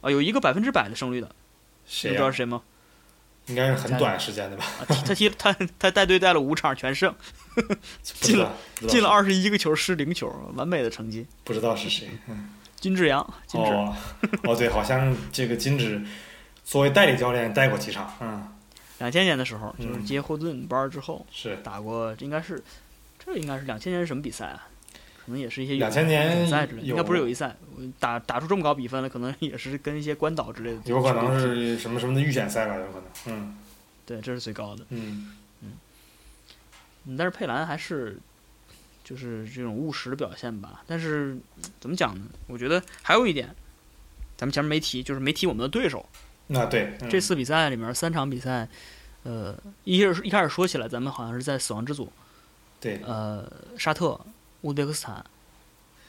[0.01, 1.29] 啊，有一个百分之百的胜率的，
[2.03, 2.61] 你知道是谁吗？
[3.47, 4.65] 应该是很短时间的吧？
[4.87, 7.15] 他踢他他带队带了五场全胜，
[8.21, 11.25] 不知道，不知道是进了二十一个球失零球，完美的成绩。
[11.43, 12.09] 不知道是谁。
[12.27, 13.95] 嗯，金志扬，金志，哦，
[14.43, 16.01] 哦，对，好像这个金志
[16.63, 18.13] 作为代理教练带过几场。
[18.21, 18.47] 嗯，
[18.99, 22.63] 两千年的时候就是嗯接霍顿班之后是打过，应该是
[23.17, 24.67] 这应该是两千年是什么比赛啊？
[25.25, 27.53] 可能也是一些友2000年友赛之类的，应该不是友谊赛。
[27.99, 30.79] 打打出这么高比分了，可能也是跟一些关岛之类的。
[30.85, 31.37] 有可能。
[31.37, 32.75] 是什么什么的预选赛吧？
[32.75, 33.03] 有可能。
[33.25, 33.57] 嗯
[34.05, 34.85] 对，这是最高的。
[34.89, 35.31] 嗯嗯，
[37.15, 38.17] 但是佩兰还是
[39.03, 40.83] 就是这种务实的表现吧。
[40.87, 42.25] 但是嗯怎么讲呢？
[42.47, 43.47] 我觉得还有一点，
[44.35, 46.05] 咱们前面没提，就是没提我们的对手。
[46.47, 48.67] 那对，嗯这次比赛里面三场比赛，
[49.23, 52.11] 呃，一一开始说起来，咱们好像是在死亡之组，
[52.79, 53.45] 对呃，
[53.77, 54.19] 沙特、
[54.61, 55.25] 乌兹别克斯坦，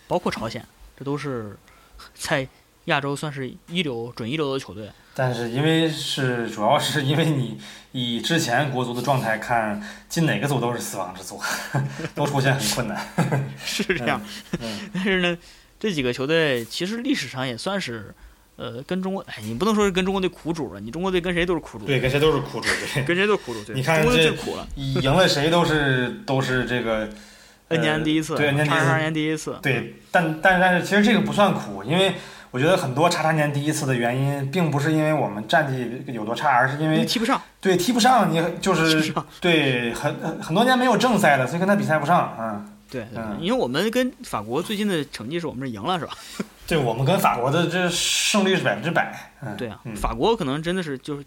[0.06, 0.64] 包括朝鲜，
[0.96, 1.56] 这都是
[2.14, 2.48] 在
[2.88, 4.90] 亚洲算是一流、准一流的球队。
[5.14, 7.58] 但是因为是主要是因为你
[7.90, 11.40] 以之前国足的状态看，进哪个组都是死亡之组，
[12.14, 13.04] 都出现很困难。
[13.58, 14.20] 是这样，
[14.60, 15.36] 嗯， 但是呢，
[15.80, 18.14] 这几个球队其实历史上也算是，
[18.54, 27.08] 呃，跟中国，哎，你不能说是跟中国队苦主了，你中国队跟谁都是苦主，对，跟谁都是苦主，对，跟谁都是苦主，对，你看中国队这最苦了赢了谁都是都是这个
[27.66, 32.14] ，N 年第一次，对，N 年第一次叉叉年第一次，对，但但是但是其实这个不算苦，因为
[32.50, 42.72] 我觉得很多叉叉年第一次的原因，并不是因为我们战绩有多差，而是因为踢不上，对踢不上，你就是，对很很很多年没有正赛了，所以跟他比赛不上，嗯。
[42.90, 43.36] 对，对嗯。
[43.40, 46.12] 因为我们跟法国最近的成绩是我们是赢了，是吧？
[46.66, 51.24] 对我们跟法国的这胜率是百分之百，嗯，对啊，嗯、法国可能真的是就是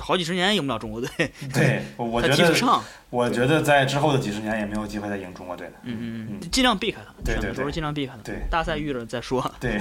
[0.00, 6.38] 好几十年赢不了中国队， 对，我觉得踢不上，我觉得在之后的几十年也没有机会再赢中国队了，嗯嗯嗯。
[6.42, 8.36] 嗯，尽量避开他，对对什么时候尽量避开他，对。
[8.50, 9.40] 大赛遇着再说。
[9.58, 9.80] 对，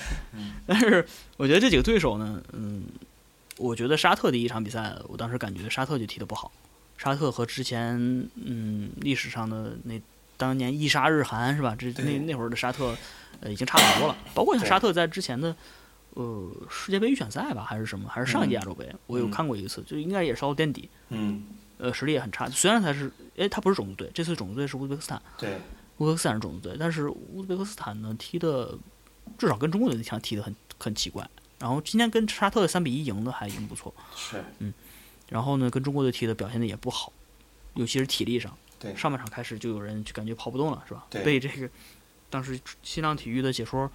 [0.66, 1.04] 但是
[1.36, 2.84] 我觉得这几个对手呢，嗯，
[3.56, 6.52] 我觉得沙特第一场比赛，我当时感觉沙特就踢得不好。
[6.96, 7.96] 沙特和之前
[8.34, 10.00] 嗯历史上的那
[10.36, 11.74] 当年一沙日韩是吧？
[11.76, 12.96] 这那那会儿的沙特，
[13.40, 14.16] 呃，已经差很多了。
[14.34, 15.54] 包括像沙特在之前的
[16.18, 21.44] 呃世界杯预选赛吧，还是什么，还是上一届亚洲杯，我有嗯看过一次，就应该也稍微垫底，嗯，
[21.78, 22.48] 呃，实力也很差。
[22.50, 25.58] 虽然他是，哎，他不是种子队，这次种子队是乌兹别克斯坦，对，
[25.98, 28.76] 乌兹别克斯坦是种子队，但是乌兹别克斯坦呢踢的
[29.38, 31.28] 至少跟中国队踢的很很奇怪。
[31.60, 34.74] 然后今天跟沙特三比一赢的还赢不错，是，嗯
[35.28, 37.12] 然后呢跟中国队踢的表现的也不好，
[37.74, 38.56] 尤其是体力上。
[38.80, 41.06] 对上半场开始就有人就感觉跑不动了，是吧？
[41.10, 41.68] 对被这个
[42.30, 43.90] 当时新浪体育的解说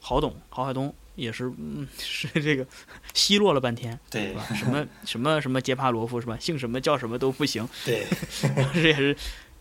[0.00, 2.66] 郝董郝海东也是嗯 是这个
[3.12, 4.46] 奚落了半天，对，吧？
[4.54, 6.36] 什么什么什么杰帕罗夫是吧？
[6.40, 8.06] 姓什么叫什么都不行，对，
[8.56, 9.14] 当时也是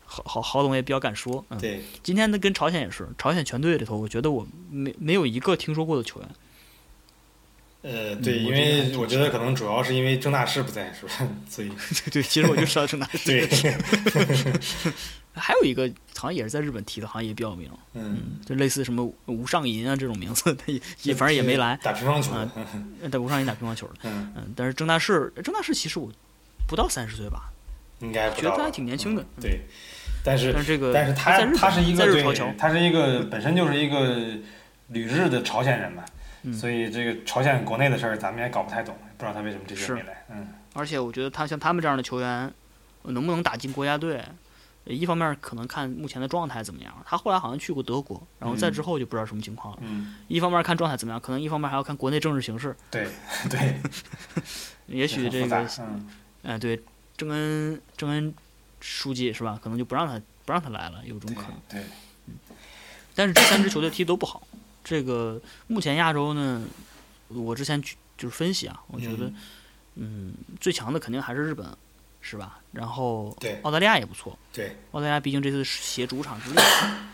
[0.05, 1.59] 郝郝郝董也比较敢说，嗯。
[1.59, 6.29] 对，今天呢，跟朝鲜也是，朝鲜全队里头，我觉得我没没有一个听说过的球员，
[7.81, 11.27] 呃，对，嗯因为我觉得可能主要是因为郑大师不在，是吧？
[11.47, 13.45] 所以对对，其实我就知道郑大师。
[13.47, 13.47] 对，
[15.39, 21.79] 还有一个好像也是在日本踢的，好像也比较有名，嗯，就类似什么吴尚银啊这种名字，他 也也反正也没来。
[21.81, 22.33] 打乒乓球。
[22.33, 22.49] 的，
[23.01, 26.11] 呃在吴尚银打乒乓球的，嗯，嗯，但是郑大世，郑大世其实我
[26.67, 27.51] 不到三十岁吧，
[27.99, 29.21] 应该觉得他还挺年轻的。
[29.21, 29.61] 嗯对，
[30.23, 34.15] 但是但是这个但是他他是一个对他是一个本身就是一个
[34.89, 36.03] 旅日的朝鲜人嘛，
[36.43, 36.53] 嗯。
[36.53, 39.95] 所以这个朝鲜国内的事儿咱们也搞不太懂，不知道他为什么这届是。
[39.95, 40.25] 没来。
[40.29, 42.51] 嗯，而且我觉得他像他们这样的球员，
[43.03, 44.21] 呃能不能打进国家队？
[44.89, 49.79] 呃一方面可能看目前的状态怎么样，他后来好像去过德国，然后再之后就不知道什么情况了。
[49.85, 52.75] 嗯，一方面看状态怎么样，可能一方面还要看国内政治形势。
[52.89, 53.07] 对
[53.51, 53.79] 对，
[54.87, 56.09] 也许这个，嗯
[56.41, 56.81] 哎、对，
[57.15, 58.33] 郑恩郑恩
[58.81, 59.59] 书记是吧？
[59.61, 61.53] 可能就不让他不让他来了，有种可能。
[61.69, 61.83] 对，
[63.13, 64.47] 但是这三支球队踢都不好。
[64.83, 66.65] 这个目前亚洲呢，
[67.27, 69.31] 我之前去就是分析啊，我觉得，
[69.95, 71.67] 嗯，最强的肯定还是日本，
[72.22, 72.59] 是吧？
[72.72, 76.55] 然后对澳大利亚也不错，对，澳大利亚毕竟这次是携主场之力，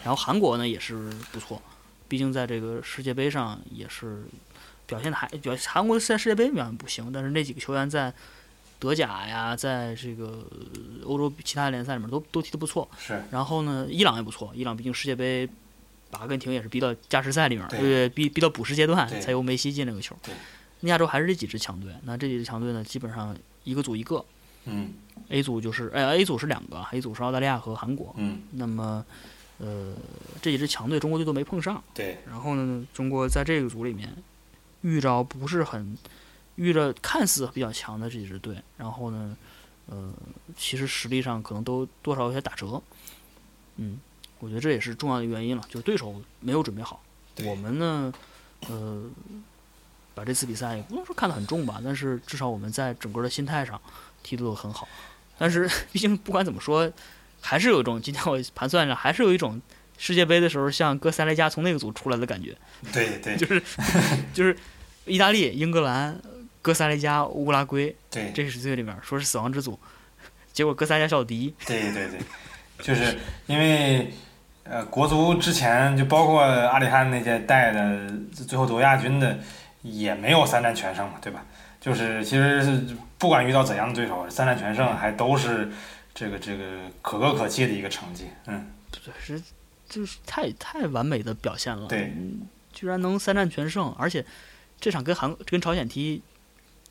[0.04, 1.62] 然后韩国呢也是不错，
[2.08, 4.26] 毕竟在这个世界杯上也是
[4.86, 8.14] 表现的还表韩国在世界杯表现不行，但是那几个球员在
[8.80, 12.88] 德甲呀，在这个呃欧洲其他联赛里面都都踢得不错。
[13.00, 15.48] 是，然后呢，伊朗也不错，伊朗毕竟世界杯
[16.12, 20.34] 把阿根廷也是逼到加时赛里面，对对，逼逼到补时阶段才由梅西进那个球对。
[20.90, 24.24] 亚洲还是这几支强队，那这几支强队呢，基本上一个组一个
[24.66, 24.94] 嗯
[25.30, 28.14] ，A 组就是，哎，A 组是两个，A 组是澳大利亚和韩国。
[28.18, 29.06] 嗯，那么，
[29.58, 29.96] 呃，
[30.42, 31.84] 这几支强队中国队都没碰上。
[31.94, 34.16] 对，然后呢，中国在这个组里面
[34.82, 35.98] 遇着不是很
[36.56, 39.38] 遇着看似比较强的这几支队，然后呢，
[39.88, 40.14] 呃，
[40.58, 42.82] 其实实力上可能都多少有些打折。
[43.78, 44.00] 嗯，
[44.40, 47.02] 我觉得这也是重要的原因了，就是对手没有准备好。
[47.44, 48.14] 我们呢，
[48.70, 49.04] 呃，
[50.14, 53.80] 把这次比赛也不能说看得很重吧，但是至少我们在整个的心态上
[54.26, 54.88] 踢得都很好。
[55.38, 56.92] 但是毕竟不管怎么说，
[57.42, 59.62] 还是有一种今天我盘算着，还是有一种
[59.98, 62.58] 世界杯的时候像哥斯达黎加从那个组出来的感觉，
[62.92, 63.62] 对对 就是
[64.34, 64.58] 就是
[65.06, 66.20] 意大利、英格兰、
[66.62, 69.80] 哥斯达黎加、乌拉圭对这是最里面说是死亡之组，
[70.52, 71.54] 结果哥斯达黎加小组第一。
[71.68, 72.20] 对对对，
[72.82, 74.12] 就是因为
[74.64, 79.38] 呃，国足之前就包括阿里汉那届带的最后夺亚军的，
[79.84, 81.46] 也没有三战全胜嘛，对吧？
[81.86, 82.82] 就是其实是
[83.20, 85.70] 不管遇到怎样的对手，三战全胜还都是
[86.16, 86.64] 这个这个
[87.04, 88.26] 可歌可泣的一个成绩。
[88.48, 89.40] 嗯，对，是
[89.88, 92.42] 就是太太完美的表现了，对嗯，
[92.74, 94.26] 居然能三战全胜，而且
[94.82, 96.24] 这场跟韩跟朝鲜踢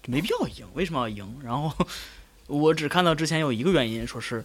[0.06, 1.40] 没必要赢，为什么要赢？
[1.42, 1.72] 然后
[2.46, 4.44] 我只看到之前有一个原因，说是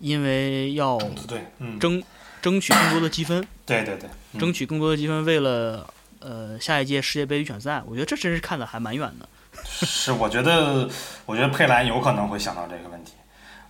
[0.00, 0.96] 因为要
[1.28, 2.02] 对，嗯，争
[2.40, 5.86] 争取更多的积分，对对对，嗯争取更多的积分，为了
[6.20, 9.28] 呃下一届世界杯预选赛，我觉得这真是看的还蛮远的。
[9.64, 10.88] 是，我觉得，
[11.26, 13.12] 我觉得佩兰有可能会想到这个问题，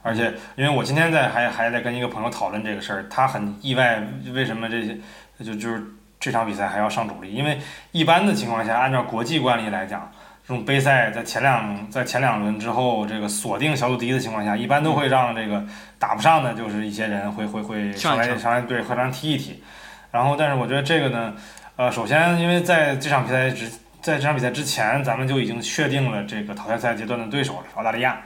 [0.03, 4.03] 而且因为我今天在还还在跟一个朋友讨论这个事儿，他很意外，
[4.33, 4.97] 为什么这些
[5.45, 5.83] 就就是
[6.21, 7.33] 这场比赛还要上主力？
[7.33, 7.59] 因为
[7.91, 10.11] 一般的情况下，按照国际惯例来讲，
[10.47, 15.65] 这种杯赛在前两在前两轮之后，这个锁定小组第一的情况下，一般都会让这个
[15.99, 19.63] 打不上的，就是一些人会会会上来上来对会上踢一踢，
[20.11, 21.35] 然后但是我觉得这个呢，
[21.77, 23.69] 呃，首先因为在这场比赛之
[24.03, 28.21] 在这场比赛之前，咱们就已经确定了这个淘汰赛阶段的对手是澳大利亚，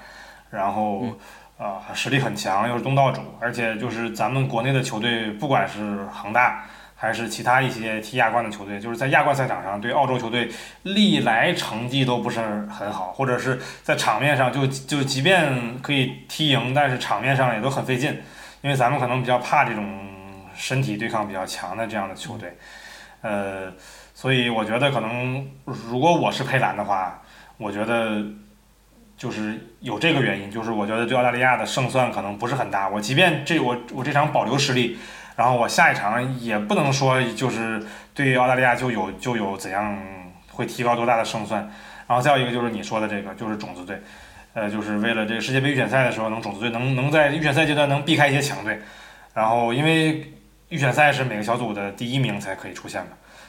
[0.51, 1.18] 然后嗯
[1.59, 6.64] 呃实力很强，又是东道主，而且就是咱们国内的球队，不管是恒大
[6.95, 10.51] 还是其他一些踢亚冠的球队，就是在亚冠赛场上对澳洲球队
[10.85, 18.18] 历来成绩都不是很好，或者是在场面上就就即便可以踢赢，但是场面上也都很费劲，
[18.62, 20.09] 因为咱们可能比较怕这种
[20.55, 22.57] 身体对抗比较强的这样的球队，
[23.20, 23.70] 呃。
[24.17, 27.21] 所以我觉得可能，如果我是佩兰的话，
[27.59, 28.25] 我觉得
[29.14, 32.89] 就是有这个原因，就是我觉得对澳大利亚的胜算可能不是很大。
[32.89, 34.97] 我即便这我我这场保留实力，
[35.37, 40.03] 然后我下一场也不能说就是对澳大利亚就有就有怎样
[40.51, 41.71] 会提高多大的胜算。
[42.09, 44.01] 然后再有一个就是你说的这个，就是种子队，
[44.55, 48.81] 呃，就是为了这个世界杯预选赛的时候，能种子队能能在预选赛阶段能避开一些强队，
[49.35, 50.33] 然后因为
[50.71, 53.09] 预选赛是每个小组的第一名才可以出现嘛。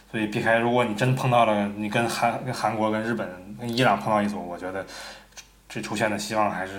[0.09, 3.27] 所以避开，如果你真碰到了，你跟韩、跟韩国、跟日本、
[3.59, 4.85] 跟伊朗碰到一组，我觉得
[5.67, 6.73] 这出现的希望还是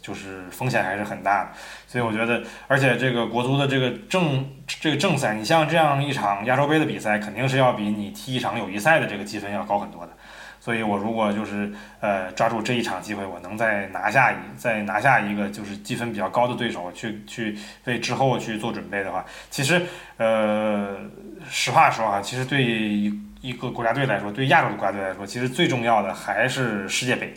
[0.00, 1.50] 就是风险还是很大的。
[1.86, 10.12] 所以我觉得，而且这个国足的这个正这个正赛，你像这样一场亚洲杯的比赛，肯定是要比你踢一场友谊赛的这个积分要高很多的。
[10.64, 17.54] 所以我如果就是呃抓住这一场机会，我能再拿下一再拿下一个就是积分比较高的对手，去去
[17.84, 19.82] 为之后去做准备的话，其实
[20.16, 20.96] 呃
[21.50, 22.64] 实话说啊，其实对
[23.42, 27.34] 一个国家队来说，对亚洲的国家队来说，其实最重要的还是世界杯。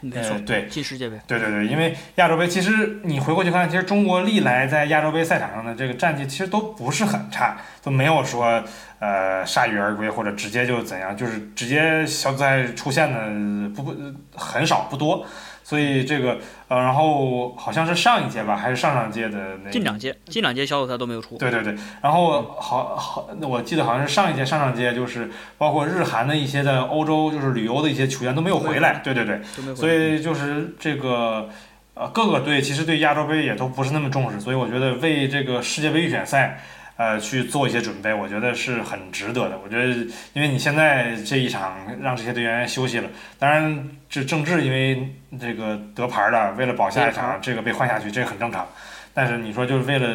[0.00, 8.62] 没错呃，，对，进世界杯，对对对，因为亚洲杯，其实你回过去看，其实中国历来在亚洲杯赛场上的这个战绩其实都不是很差，都没有说
[9.00, 13.94] 呃铩羽而归或者直接就怎样，就是直接小组赛出现的不不
[14.36, 15.26] 很少不多，
[15.68, 16.38] 所以这个
[16.68, 29.02] 呃，然后好像是上一届吧，还是上上届的那个近两届近两届小组赛都没有出，对对对，然后好好，那我记得好像是上一届、上上届，就是包括日韩的一些在欧洲就是旅游的一些球员都没有回来。
[29.04, 29.42] 对对对，
[29.74, 31.50] 所以就是这个
[31.92, 36.58] 呃各个队其实对亚洲杯也都不是那么重视，所以我觉得为这个世界杯预选赛。
[36.98, 39.56] 呃，去做一些准备，我觉得是很值得的。
[39.62, 39.94] 我觉得，
[40.32, 48.66] 因为你现在这一场让这些队员休息了，当然这郑智因为这个得牌了，为了保下一场，这个被换下去，这个很正常。
[49.14, 50.08] 但是你说就是为了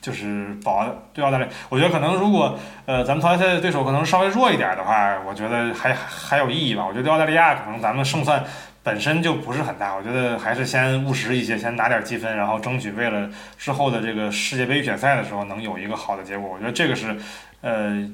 [0.00, 6.86] 就是保对澳大利亚，我觉得可能如果呃咱们淘汰赛的对手可能稍微弱一点的话，我觉得还还有意义吧。
[6.86, 8.44] 我觉得对澳大利亚可能咱们胜算
[8.86, 13.28] 本身就不是很大，我觉得还是先务实一些，先拿点积分，然后争取为了
[13.58, 16.48] 之后的这个世界杯预选赛的时候能有一个好的结果。
[16.48, 17.16] 我觉得这个是
[17.62, 18.08] 呃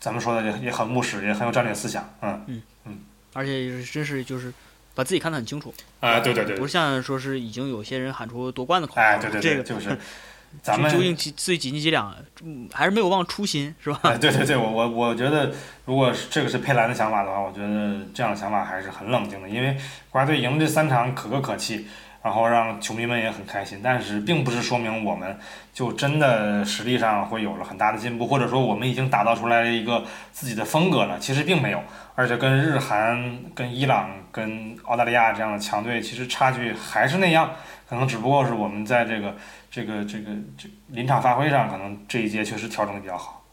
[0.00, 2.08] 咱们说的也也很务实，也很有战略思想。
[2.22, 2.98] 嗯嗯嗯
[3.34, 4.50] 而且是真是就是
[4.94, 9.98] 把自己看得很清楚，啊、对对对不，像说是已经有些人喊出夺冠的口号，哎对对对，这个就是
[10.62, 14.00] 咱们究竟几自己几斤几两，嗯还是没有忘初心，是吧？
[14.02, 15.52] 哎，对对对，我我我觉得，
[15.84, 19.76] 如果是这个是佩兰的想法的话，我觉得这样的想法还是很冷静的，因为
[20.10, 21.86] 国家队赢这三场可歌可泣，
[22.22, 25.38] 然后让球迷们也很开心，但是并不是说明我们
[25.72, 31.82] 就真的实力上会有了很大的进步，或者说我们已经打造出来了一个自己的风格了，其实并没有，
[32.14, 37.50] 而且跟日韩、跟伊朗、跟澳大利亚这样的强队，其实差距还是那样，
[37.94, 39.36] 可能只不过是我们在这个
[39.70, 43.44] 这个这个这临场发挥上，可能这一届确实调整的比较好，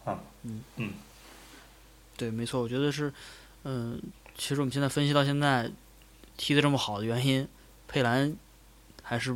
[0.44, 0.90] 嗯嗯。
[2.18, 3.12] 对，没错，我觉得是，
[3.64, 4.02] 嗯、
[4.36, 5.70] 其实我们现在分析到现在，
[6.38, 7.48] 踢的这么好的原因，
[7.88, 8.36] 佩兰
[9.02, 9.36] 还是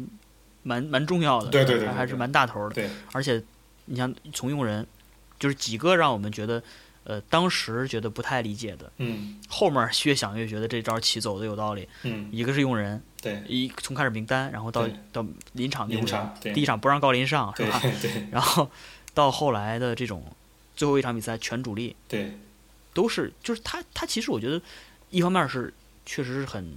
[0.63, 3.41] 蛮蛮重要的，对对对对还是蛮大头的，对，而且
[3.85, 4.85] 你像从用人，
[5.39, 6.61] 就是几个让我们觉得，
[7.03, 9.39] 呃，当时觉得不太理解的，嗯。
[9.47, 17.81] 后面越想越觉得这招棋走的有道理，嗯，一个是用人，对一从开始名单，然后到到临场第一场不让高林上是对吧？
[17.99, 18.69] 对然后
[19.15, 20.23] 到后来的这种
[20.75, 21.95] 最后一场比赛全主力。
[22.07, 22.37] 对
[22.93, 24.61] 都是就是他他其实我觉得
[25.09, 25.73] 一方面是
[26.05, 26.71] 确实是很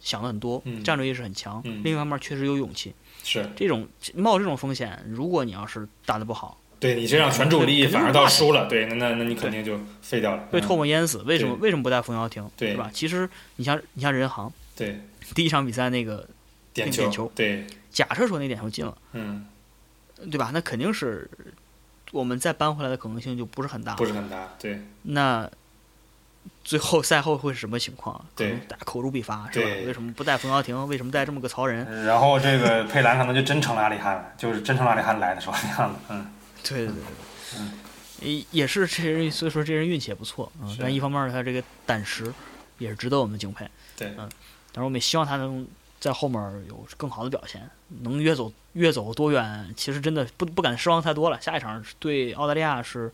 [0.00, 2.92] 想的很多，嗯战略意识很强，嗯另一方面确实有勇气。
[3.22, 12.90] 是，这种冒这种风险，如果你要是打的不好，对你这样全主力反而倒输了，对，那那那你肯定就废掉了，被唾嗯沫淹死，为什么为什么不带冯潇霆，对是吧？
[12.92, 13.26] 其实
[13.56, 15.00] 你像你像任航对
[15.34, 16.28] 第一场比赛那个，
[16.72, 19.46] 点点球对，假设说那点球进了，嗯，
[20.30, 20.50] 对吧？
[20.52, 21.30] 那肯定是
[22.12, 24.04] 我们再扳回来的可能性就不是很大不。
[24.04, 25.50] 是很大，对那
[26.62, 28.22] 最后赛后会是什么情况？
[28.36, 29.66] 对能大家口诛笔伐，是吧？
[29.66, 30.86] 对为什么不带冯潇霆？
[30.86, 32.04] 为什么带这么个曹仁？
[32.04, 36.26] 然后这个佩兰可能就真成了阿里汉了，就是真成了阿里汉来的时候那样子，嗯，
[36.62, 37.02] 对对对
[37.58, 37.72] 嗯，
[38.20, 42.32] 也也是这人，所以说这人运气也不错啊、是但一方面他这个胆识
[42.78, 43.66] 也是值得我们敬佩。
[43.96, 44.28] 对嗯，
[44.74, 45.64] 当然我们也希望他能
[46.00, 47.70] 在后面有更好的表现，
[48.00, 49.72] 能越走越走多远。
[49.76, 51.40] 其实真的不不敢奢望太多了。
[51.40, 53.12] 下一场对澳大利亚是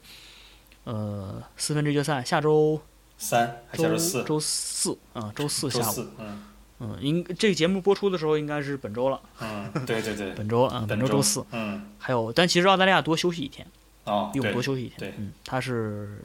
[0.84, 2.80] 呃四分之一决赛，下周
[3.18, 6.06] 三还下周周四，周四啊、周四下午。
[6.18, 6.44] 嗯
[6.82, 11.44] 嗯，应这个节目播出的时候应该是本周了，嗯，对对对，本周啊、本周周周四。
[11.50, 13.66] 嗯，还有，但其实澳大利亚多休息一天。
[14.04, 14.98] 哦，比我们多休息一天。
[14.98, 16.18] 对嗯，他是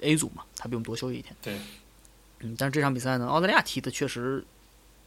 [0.00, 1.36] A 组嘛，他比我们多休息一天。
[1.42, 1.58] 对，
[2.38, 4.42] 嗯，但是这场比赛呢，澳大利亚踢的确实，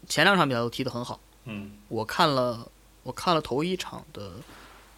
[0.07, 1.19] 前两场比赛都踢得很好。
[1.45, 2.67] 嗯我看了，
[3.03, 4.31] 我看了头一场的，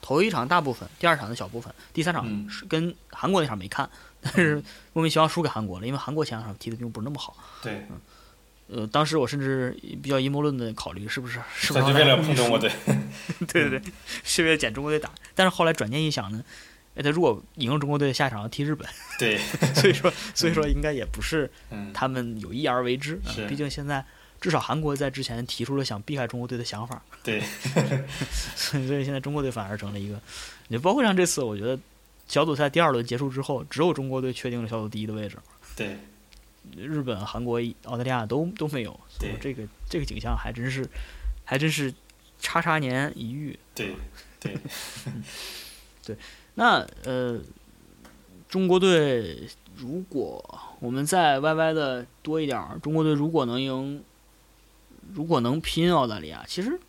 [0.01, 3.89] 头一场大部分，第二场的小部分，第三场嗯是跟韩国那场没看，
[4.22, 7.36] 但是莫名其妙输给韩国了，因为韩国前两场踢的并不是那么好。
[7.62, 7.86] 对，
[8.68, 12.70] 呃，当时我甚至比较阴谋论的考虑，是不是是不是为了碰中国队，
[13.47, 13.82] 对对对，
[14.24, 15.10] 是为了捡中国队打。
[15.34, 16.43] 但是后来转念一想呢，
[16.95, 18.86] 哎，他如果赢了中国队，下一场要踢日本，
[19.18, 19.38] 对，
[19.76, 23.22] 所以说所以说应该也不是嗯，他们有意而为之。
[23.26, 24.04] 啊是毕竟现在
[24.44, 27.39] 至少韩国在之前提出了想避开中国队的想法，对，
[28.58, 30.20] 所以所以现在中国队反而成了一个，
[30.68, 31.80] 也包括像这次，我觉得
[32.28, 35.38] 小组赛第二轮结束之后，只有中国队确定了小组第一的位置，
[35.78, 35.98] 对，
[36.76, 40.86] 日本、韩国、澳大利亚都都没有，所以这个这个景象还真是
[41.46, 41.94] 还真是
[42.38, 43.58] 叉叉年一遇。
[43.74, 43.96] 对，
[44.41, 44.58] 对。
[46.06, 46.18] 对，
[46.56, 47.39] 那呃，
[48.50, 50.44] 中国队如果
[50.82, 54.04] 我们再歪歪的多一点儿，中国队如果能赢，
[55.14, 56.80] 如果能拼澳大利亚，其实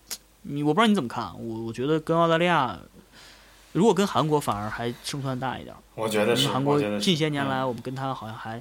[0.43, 2.79] 你我不知道你怎么看，我我觉得跟澳大利亚
[3.73, 8.61] 如果跟韩国反而还胜算大一点儿，我觉得是，韩国近些年嗯来我们跟他好像还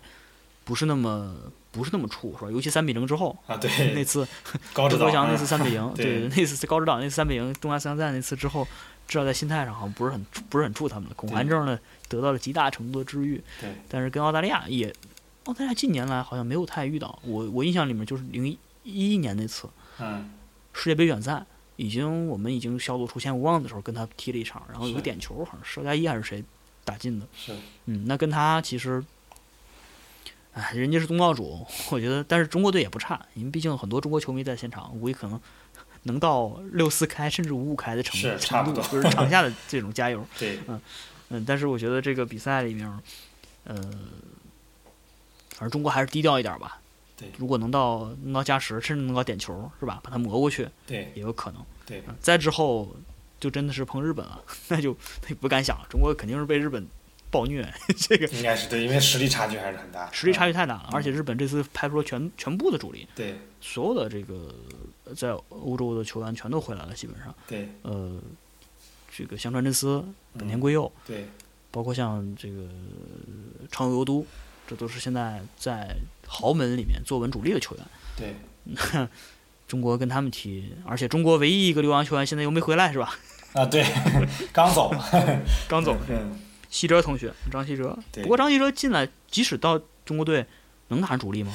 [0.64, 1.36] 不是那么
[1.72, 2.52] 不是那么处，是吧？
[2.52, 4.28] 尤其三比零之后，啊，对那，次
[4.74, 8.66] 高指导周国强那嗯次三比零， 对对，那次高指导那次三比零东亚三强赛那次之后，
[9.08, 11.16] 至少在心态上好像不是很不是很怵他们的。
[11.16, 11.78] 恐韩症呢
[12.08, 14.94] 得到了极大程度的治愈，对，但是跟澳大利亚也，
[15.46, 17.20] 澳大利亚近年来好像没有太遇到。
[17.24, 19.70] 我我印象里面就是零一一一年那次
[20.00, 20.32] 嗯，
[20.74, 26.44] 世界杯远赛，已经我们已经小组出线无望的时候跟他踢了一场，然后有个点球，好像是邵佳一还是谁
[26.84, 27.28] 打进的。
[27.36, 27.56] 是，
[27.86, 29.04] 嗯，那跟他其实，
[30.54, 35.40] 哎，人家是东道主，我觉得，但是中国队也不差，因为毕竟很多中国球迷在现场，估计可能
[36.04, 38.28] 能到六四开甚至五五开的程度
[38.74, 40.26] 就是场下的 这种加油。
[40.38, 40.60] 对，
[41.30, 42.88] 嗯，但是我觉得这个比赛里面，
[43.64, 43.76] 呃，
[45.52, 46.82] 反正中国还是低调一点吧。
[47.18, 50.00] 对如果能到能到加时，甚至能到点球，是吧？
[50.04, 51.64] 把它磨过去对，也有可能。
[51.86, 52.96] 对，嗯再之后
[53.40, 54.96] 就真的是碰日本了，那就
[55.40, 55.86] 不敢想了。
[55.90, 56.88] 中国肯定是被日本
[57.30, 60.90] 暴虐， 这个应该是对，因为实力差距还是很大，实力差距，太大了。
[60.92, 64.56] 而且日本这次派出了全全部的主力，对，所有的这个
[65.16, 67.34] 在欧洲的球员全都回来了，基本上。
[67.48, 68.20] 对，呃，
[69.16, 70.04] 这个香川真司、
[70.38, 71.28] 本田嗯圭佑，对，
[71.70, 72.64] 包括像这个
[73.70, 74.26] 长友佑都，
[74.66, 75.96] 这都是现在在
[76.34, 77.86] 豪门里面坐稳主力的球员。
[78.18, 78.36] 对，
[79.68, 83.16] 中国跟他们踢，而且中国唯一一个留洋球员现在又没回来，是吧？
[83.54, 83.86] 啊，对，
[84.52, 84.92] 刚走，
[85.70, 86.40] 刚走，嗯，
[86.72, 87.96] 希哲同学，张希哲。
[88.12, 90.46] 对不过张希哲进来，即使到中国队，
[90.88, 91.54] 能打上主力吗？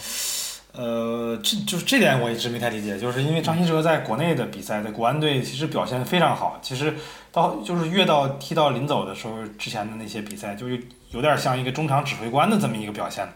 [0.73, 6.95] 呃，这就是这点我一直没太理解，就是因为张稀哲在国内的比赛，在国安队其实表现非常好，其实
[7.33, 10.79] 到就是越到踢到临走的时候，之前的那些比赛就有
[11.11, 13.29] 有点像一个中场指挥官的这么一个表现。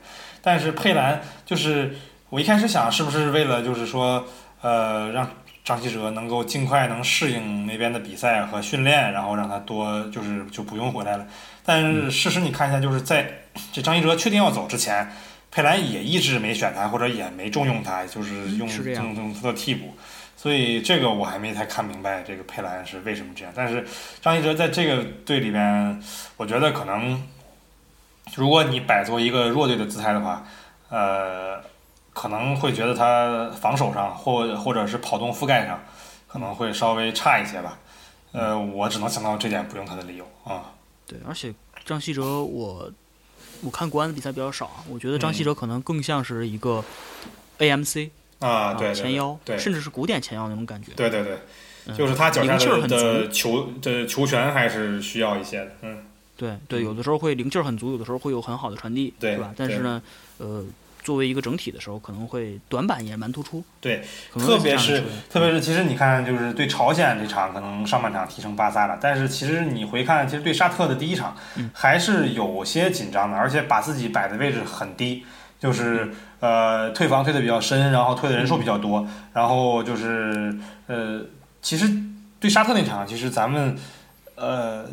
[0.43, 1.95] 但是佩兰就是
[2.29, 4.27] 我一开始想是不是为了就是说
[4.61, 5.31] 呃让
[5.65, 11.27] 张稀哲能够尽快能适应那边的比赛和训练，然后让他多就是就不用回来了。
[11.65, 13.29] 但是事实你看一下，就是在
[13.73, 15.09] 这张稀哲确定要走之前。
[15.55, 19.95] 佩兰也一直没选他，或者也没重用他，就是用是用用他的替补，
[20.35, 23.53] 所以这个我还没太看明白，这个佩兰是为什么这样。
[23.55, 23.87] 但是
[24.23, 26.03] 张稀哲在这个队里边，
[26.39, 27.23] 我觉得可能，
[28.35, 30.45] 如果你摆作一个弱队的姿态的话，
[30.89, 31.61] 呃，
[32.13, 35.83] 可能会觉得他防守上或或者是跑动覆盖上
[36.29, 37.79] 可能会稍微差一些吧。
[38.33, 40.73] 呃，我只能想到这点不用他的理由啊。
[41.07, 41.55] 对，而且
[41.85, 42.91] 张稀哲我
[43.63, 46.83] 我看国安的比赛比较少啊，我觉得张嗯稀哲可能更像是一个
[47.59, 50.93] AMC 啊，对对前腰，对甚至是古典前腰那种感觉。
[50.97, 51.39] 对对对，
[51.87, 52.57] 嗯就是他脚下
[52.87, 56.05] 的球的球权还是需要一些的，嗯，
[56.37, 59.53] 对对，嗯有的时候会灵气儿很足，有的时候会有很好的传递，对是吧？
[59.57, 60.03] 但是呢，
[60.39, 60.65] 呃，
[61.03, 63.63] 作为一个整体的时候，可能会短板也蛮突出。
[63.81, 64.03] 对，
[64.33, 75.25] 特别是特别是其实你看，就是对朝鲜这场可能上半场踢成巴萨了，但是其实你回看，其实对沙特的第一场嗯还是有些紧张的，而且把自己摆的位置很低，
[75.61, 80.57] 就是呃退防退的比较深，然后退的人数比较多，然后就是
[80.87, 81.21] 呃
[81.61, 81.89] 其实
[82.41, 83.77] 对沙特那场，其实咱们
[84.37, 84.87] 呃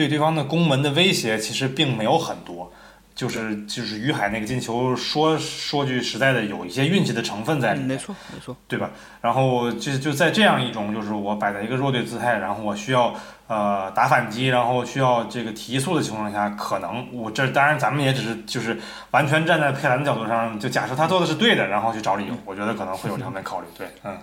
[0.00, 2.72] 对对方的攻门的威胁其实并没有很多。
[3.12, 7.88] 就是就是于海那个进球，说说句实在的，有一些运气的成分在里嗯，面。
[7.88, 8.90] 没错没错，对吧？
[9.20, 13.14] 然后就就在这样一种，就是我摆在一个弱队姿态，然后我需要
[13.48, 18.80] 呃打反击，然后需要这个提速的情况下，可能我这当然咱们也只是就是
[19.10, 23.66] 完全站在佩兰的角度上，就假设他做的是对的，然后去找理由，我觉得可能会有这方面考虑。
[23.76, 24.16] 对，嗯，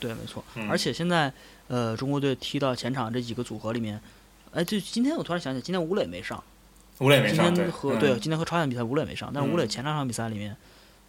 [0.00, 0.42] 对没错。
[0.56, 1.32] 嗯而且现在
[1.68, 4.00] 呃，中国队踢到前场这几个组合里面，
[4.56, 6.42] 哎，对，今天我突然想起来，今天吴磊没上，
[7.00, 10.56] 吴磊没上，对天和、嗯对今天和朝鲜比赛吴磊没上，但是吴磊嗯前两场比赛里面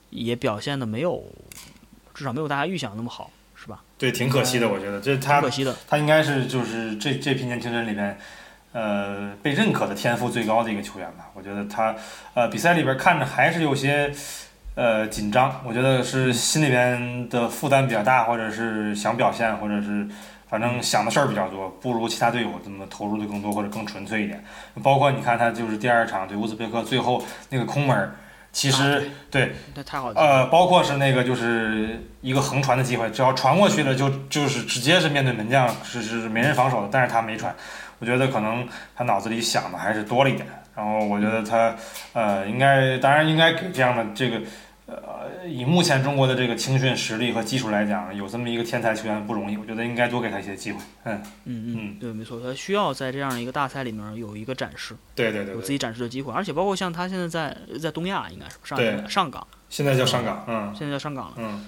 [0.10, 1.24] 也表现的没有，
[2.14, 3.82] 至少没有大家预想的那么好，是吧？
[3.98, 5.74] 对，挺可惜的，我觉得这挺他可惜的。
[5.88, 8.18] 他应该是就是这这批年轻人里面，
[8.74, 11.32] 呃，被认可的天赋最高的一个球员吧。
[11.34, 11.96] 我觉得他
[12.34, 14.14] 呃比赛里边看着还是有些
[14.76, 20.06] 呃紧张，我觉得是心里边的负担比较大，或者是想表现，或者是
[20.50, 24.44] 反正想的事儿比较多，不如其他队友这么投入的更多或者更纯粹一点。
[24.82, 28.16] 包括你看他就是第二场对乌兹别克最后那个空门儿，
[28.52, 30.20] 其实、啊对那太好了。
[30.20, 37.54] 呃，包括是那个就是一个横传的机会，只要传过去了就就是直接是面对门将，是是没人防守的，但是他没传，
[38.00, 41.76] 我觉得可能他脑子里想的还是多了一点，然后我觉得他
[42.14, 44.42] 呃应该当然应该给这样的这个
[44.88, 50.80] 呃以目前中国的这个青训实力和基础来讲，有这么一个天才球员不容易，我觉得应该多给他一些机会。
[51.04, 61.34] 嗯，嗯嗯对，没错，他需要在这样一个大赛里面有一个展示，对对对对，有自己展示的机会，而且包括像他现在在在东亚，应该是上上港，现在叫上港，嗯现在叫上港了。
[61.38, 61.66] 嗯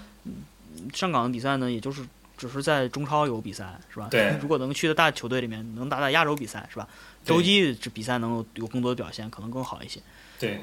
[0.94, 2.04] 上港的比赛呢，也就是
[2.38, 4.08] 只是在中超有比赛，是吧？
[4.10, 6.88] 对 如果能去的大球队里面，能打打亚洲比赛，是吧？
[7.26, 10.00] 洲际这比赛能有有更多的表现，可能更好一些。
[10.40, 10.62] 对，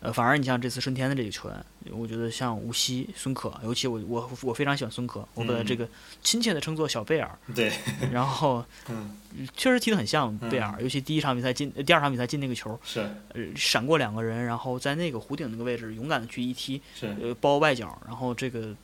[0.00, 5.66] 呃，反而你像这次顺天的这个球员，我觉得像吴曦、孙可，尤其我我我非常喜欢孙可，我把他嗯。
[5.66, 5.86] 这个
[6.22, 7.70] 亲切的称作小贝尔，对，
[8.10, 9.16] 然后嗯，
[9.54, 13.00] 确实踢得很像贝尔，嗯尤其第一场比赛进，呃第二场比赛进那个球，是。
[13.34, 18.74] 呃，闪过两个人，然后在那个弧顶那个位置勇敢的去一踢，是，呃，包外角，然后这个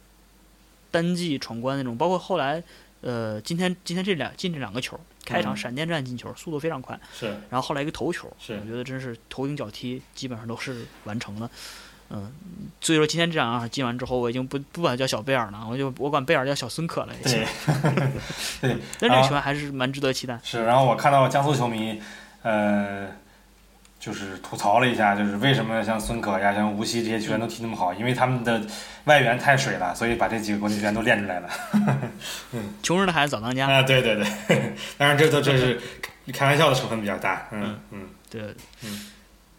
[0.90, 2.62] 单骑闯关那种，包括后来，
[3.02, 5.56] 呃，今天今天这两进这两个球，开场嗯。
[5.56, 7.28] 闪电战进球，速度非常快，是。
[7.50, 11.50] 然后后来一个头球，是我觉得真是头顶脚踢基本上都是完成了，
[12.10, 12.32] 嗯，
[12.80, 17.46] 所以说今天这场进完之后，我已经不不管他叫小贝尔了，我就我管贝尔叫小孙可了，已经对，
[18.74, 20.64] 对，但这个球员还是蛮值得期待，是。
[20.64, 22.00] 然后我看到江苏球迷，
[22.42, 23.08] 呃，
[24.06, 28.64] 就是吐槽了一下，就是为什么像孙可呀、像无锡这些球员都踢那么好，因为他们的
[29.06, 31.50] 外援太水了，所以把这几个国际球员都练出来了。
[32.84, 34.24] 穷人的孩子早当家，啊，对对对，
[34.96, 35.80] 当然这都这是
[36.32, 37.48] 开玩笑的成分比较大。
[37.50, 38.42] 嗯嗯，对，
[38.84, 39.06] 嗯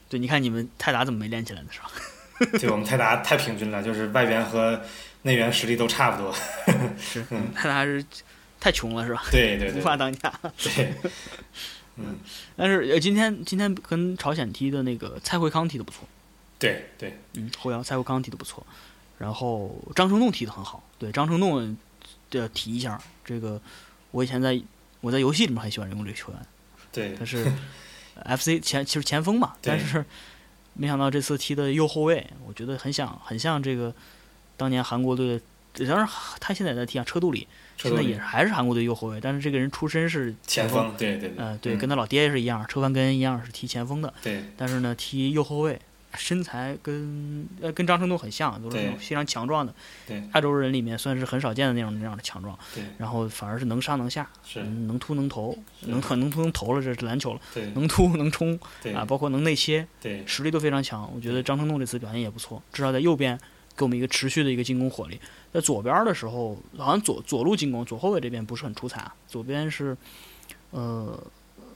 [0.08, 2.58] 对，你看你们泰达怎么没练起来呢，是吧？
[2.58, 4.80] 对我们泰达太平均了，就是外援和
[5.24, 6.34] 内援实力都差不多。
[6.98, 8.02] 是，嗯泰达还是
[8.62, 9.22] 太穷了，是吧？
[9.28, 10.32] 无对对对法当家。
[10.64, 10.94] 对，
[11.98, 12.18] 嗯，
[12.56, 16.08] 但是呃，今天今天跟朝鲜踢的那个蔡慧康踢的不错，
[16.60, 18.66] 对对，嗯，后腰蔡慧康踢的不错，
[19.18, 21.78] 然后张成栋踢的很好，对张成栋
[22.30, 23.60] 的提一下，这个
[24.12, 24.62] 我以前在
[25.02, 26.40] 我在游戏里面很喜欢用这个球员，
[26.92, 27.16] 对。
[27.16, 27.52] 他是
[28.26, 29.78] FC 前其实前锋嘛，对。
[29.78, 30.04] 但是
[30.74, 33.94] 没想到这次踢的右后卫，我觉得很像很像这个
[34.56, 35.40] 当年韩国队
[35.74, 36.08] 的，当然
[36.40, 37.48] 他现在在踢啊车杜里，
[37.78, 40.38] 现在也还是韩国队右后卫，但是这个人出身是锋。
[40.46, 45.80] 前锋，对对对，呃，对，嗯跟他老爹是一样，车范根一样是踢前锋的，对但是呢，踢右后卫，
[46.16, 49.74] 身材跟呃跟张成栋很像，都是那种非常强壮的，
[50.08, 61.08] 对亚洲人里面算是很少见的那种那样的强壮，对然后反而是能上能下，是，嗯能突能投，是能能突能投了，这是篮球了，对能突能冲对啊，包括能内切，对实力都非常强。
[61.14, 63.38] 我觉得张成栋这次表现也不错，至少在右边
[63.76, 65.20] 给我们一个持续的一个进攻火力。
[65.58, 69.16] 在左边的时候，好像左左路进攻，左后卫这边不是很出彩啊。
[69.28, 69.98] 左边是，
[70.70, 71.20] 呃，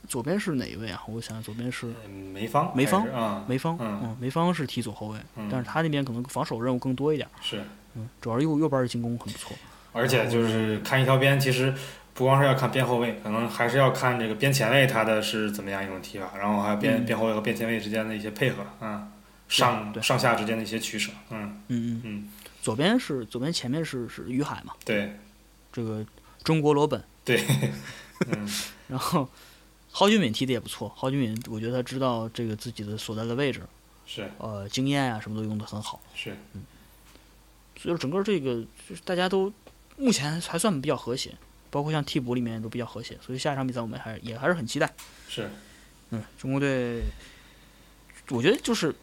[0.07, 1.01] 左边是哪一位啊？
[1.07, 3.03] 我想想，左边是嗯梅芳，梅芳
[3.47, 7.63] 梅芳，嗯嗯，梅芳是踢左后卫，嗯但是他那边可能防守任务更多一点，是，
[7.95, 9.57] 嗯，主要是右右边的进攻很不错。
[9.93, 11.73] 而且就是看一条边，其实
[12.13, 19.11] 不光是要看边后卫，可能还是要看这个边前卫他的是怎么样一种踢法，然后还有边嗯边后卫和边前卫之间的一些配合嗯，
[19.49, 22.27] 上对上下之间的一些取舍，嗯嗯嗯，嗯，
[22.61, 25.11] 左边是左边前面是是于海嘛，对。
[25.73, 26.05] 这个
[26.43, 27.45] 中国罗本，对，
[28.27, 28.49] 嗯
[28.89, 29.27] 然后
[29.93, 33.61] 蒿俊闵踢的也不错，蒿俊闵我觉得他知道这个自己的所在的位置，
[34.05, 34.29] 是。
[34.37, 36.63] 呃，经验啊什么都用的很好，是，嗯。
[37.77, 39.51] 所以说整个这个就是大家都
[39.95, 41.33] 目前还算比较和谐，
[41.69, 44.93] 包括像替补里面都比较和谐，所以下一场比赛我们还也还是很期待。
[45.29, 45.49] 是。
[46.09, 47.01] 嗯，中国队，
[48.29, 48.93] 我觉得就是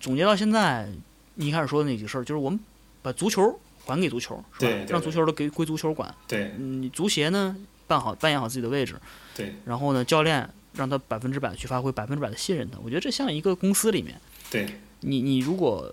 [0.00, 0.88] 总结到现在，
[1.34, 2.60] 你一开始说的那几个事儿，就是我们
[3.02, 4.56] 把足球还给足球，是吧？
[4.60, 6.14] 对对对让足球都给归足球管。
[6.26, 8.96] 对嗯，你足协呢办好扮演好自己的位置，
[9.36, 12.78] 对然后呢，教练让他百分之百地去发挥，百分之百的信任他。
[12.82, 14.66] 我觉得这像一个公司里面，对
[15.00, 15.92] 你你如果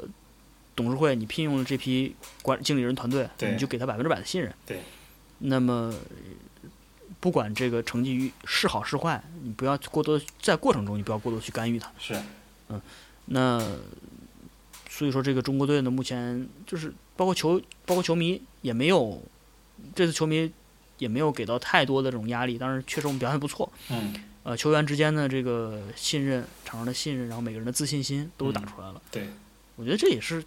[0.76, 4.54] 董事会你聘用了这批管经理人团队，对你就给他百分之百的信任。
[4.66, 4.80] 对。
[5.42, 5.96] 那么，
[7.22, 11.90] 不管这个成绩是好是坏，你不要过多在过程中你不要过多去干预它。
[11.98, 12.14] 是
[13.26, 13.66] 那
[15.00, 19.24] 所以说，这个中国队呢，目前就是包括球包括球迷也没有
[19.96, 20.52] 这次球迷
[20.98, 23.72] 也没有给到太多的这种压力，当然确实我们表现不错。
[23.90, 29.02] 嗯呃，球员之间的这个信任，场上的信任，然后每个人的自信心都打嗯出来了。
[29.10, 29.30] 对
[29.78, 30.44] 我觉得这也是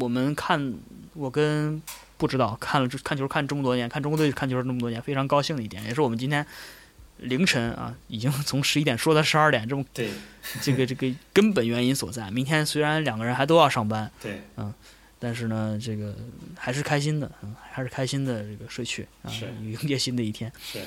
[0.00, 0.74] 我们看
[1.14, 1.80] 我跟
[2.18, 6.46] 不知道看了看球看这么多年，看中国队看球这么多年，非常高兴的一点，也是我们今天
[7.18, 10.10] 凌晨啊，已经从十一点说到十二点，这么对
[10.60, 12.30] 这个这个根本原因所在。
[12.30, 14.42] 明天虽然两个人还都要上班，对
[15.18, 16.14] 但是呢，这个
[16.58, 20.52] 还是开心的，嗯，还是开心的这个睡去啊，迎接新的一天。
[20.60, 20.78] 是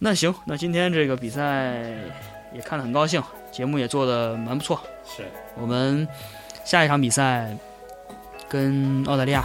[0.00, 1.74] 那行，那今天这个比赛
[2.52, 3.22] 也看得很高兴，
[3.52, 4.82] 节目也做得蛮不错。
[5.06, 5.24] 是
[5.56, 6.06] 我们
[6.64, 7.56] 下一场比赛
[8.48, 9.44] 跟澳大利亚，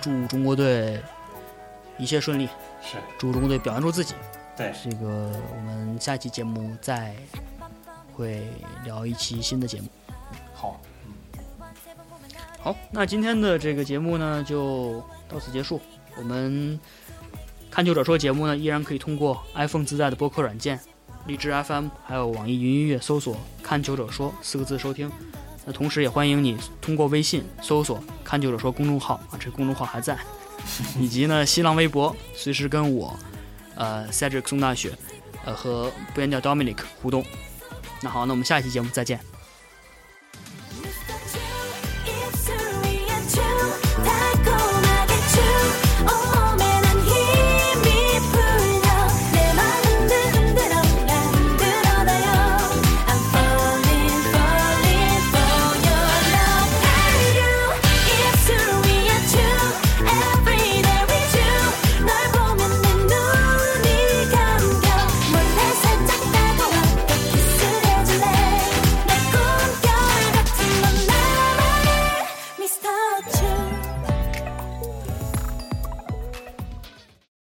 [0.00, 1.00] 祝中国队
[1.98, 2.46] 一切顺利，
[2.82, 4.14] 是祝中国队表现出自己。
[4.58, 7.14] 对这个我们下期节目再
[8.12, 8.42] 会
[8.84, 9.86] 聊一期新的节目。
[10.52, 10.80] 好，
[12.58, 15.80] 好，那今天的这个节目呢就到此结束。
[16.16, 16.78] 我们
[17.70, 20.80] 看球者说节目呢依然可以通过 iPhone 自带的播客软件、
[21.28, 25.08] 荔枝 FM，还有网易云音乐搜索“看球者说”四个字收听。
[25.64, 30.18] 那同时也欢迎你通过微信搜索“看球者说”公众号啊，这个公众号还在。
[30.98, 33.16] 以及呢新浪微博，随时跟我，
[33.78, 34.92] 呃，Cedric 松大雪，
[35.46, 37.24] 呃和不言调 Dominic 互动。
[38.02, 39.18] 那好，那我们下一期节目再见。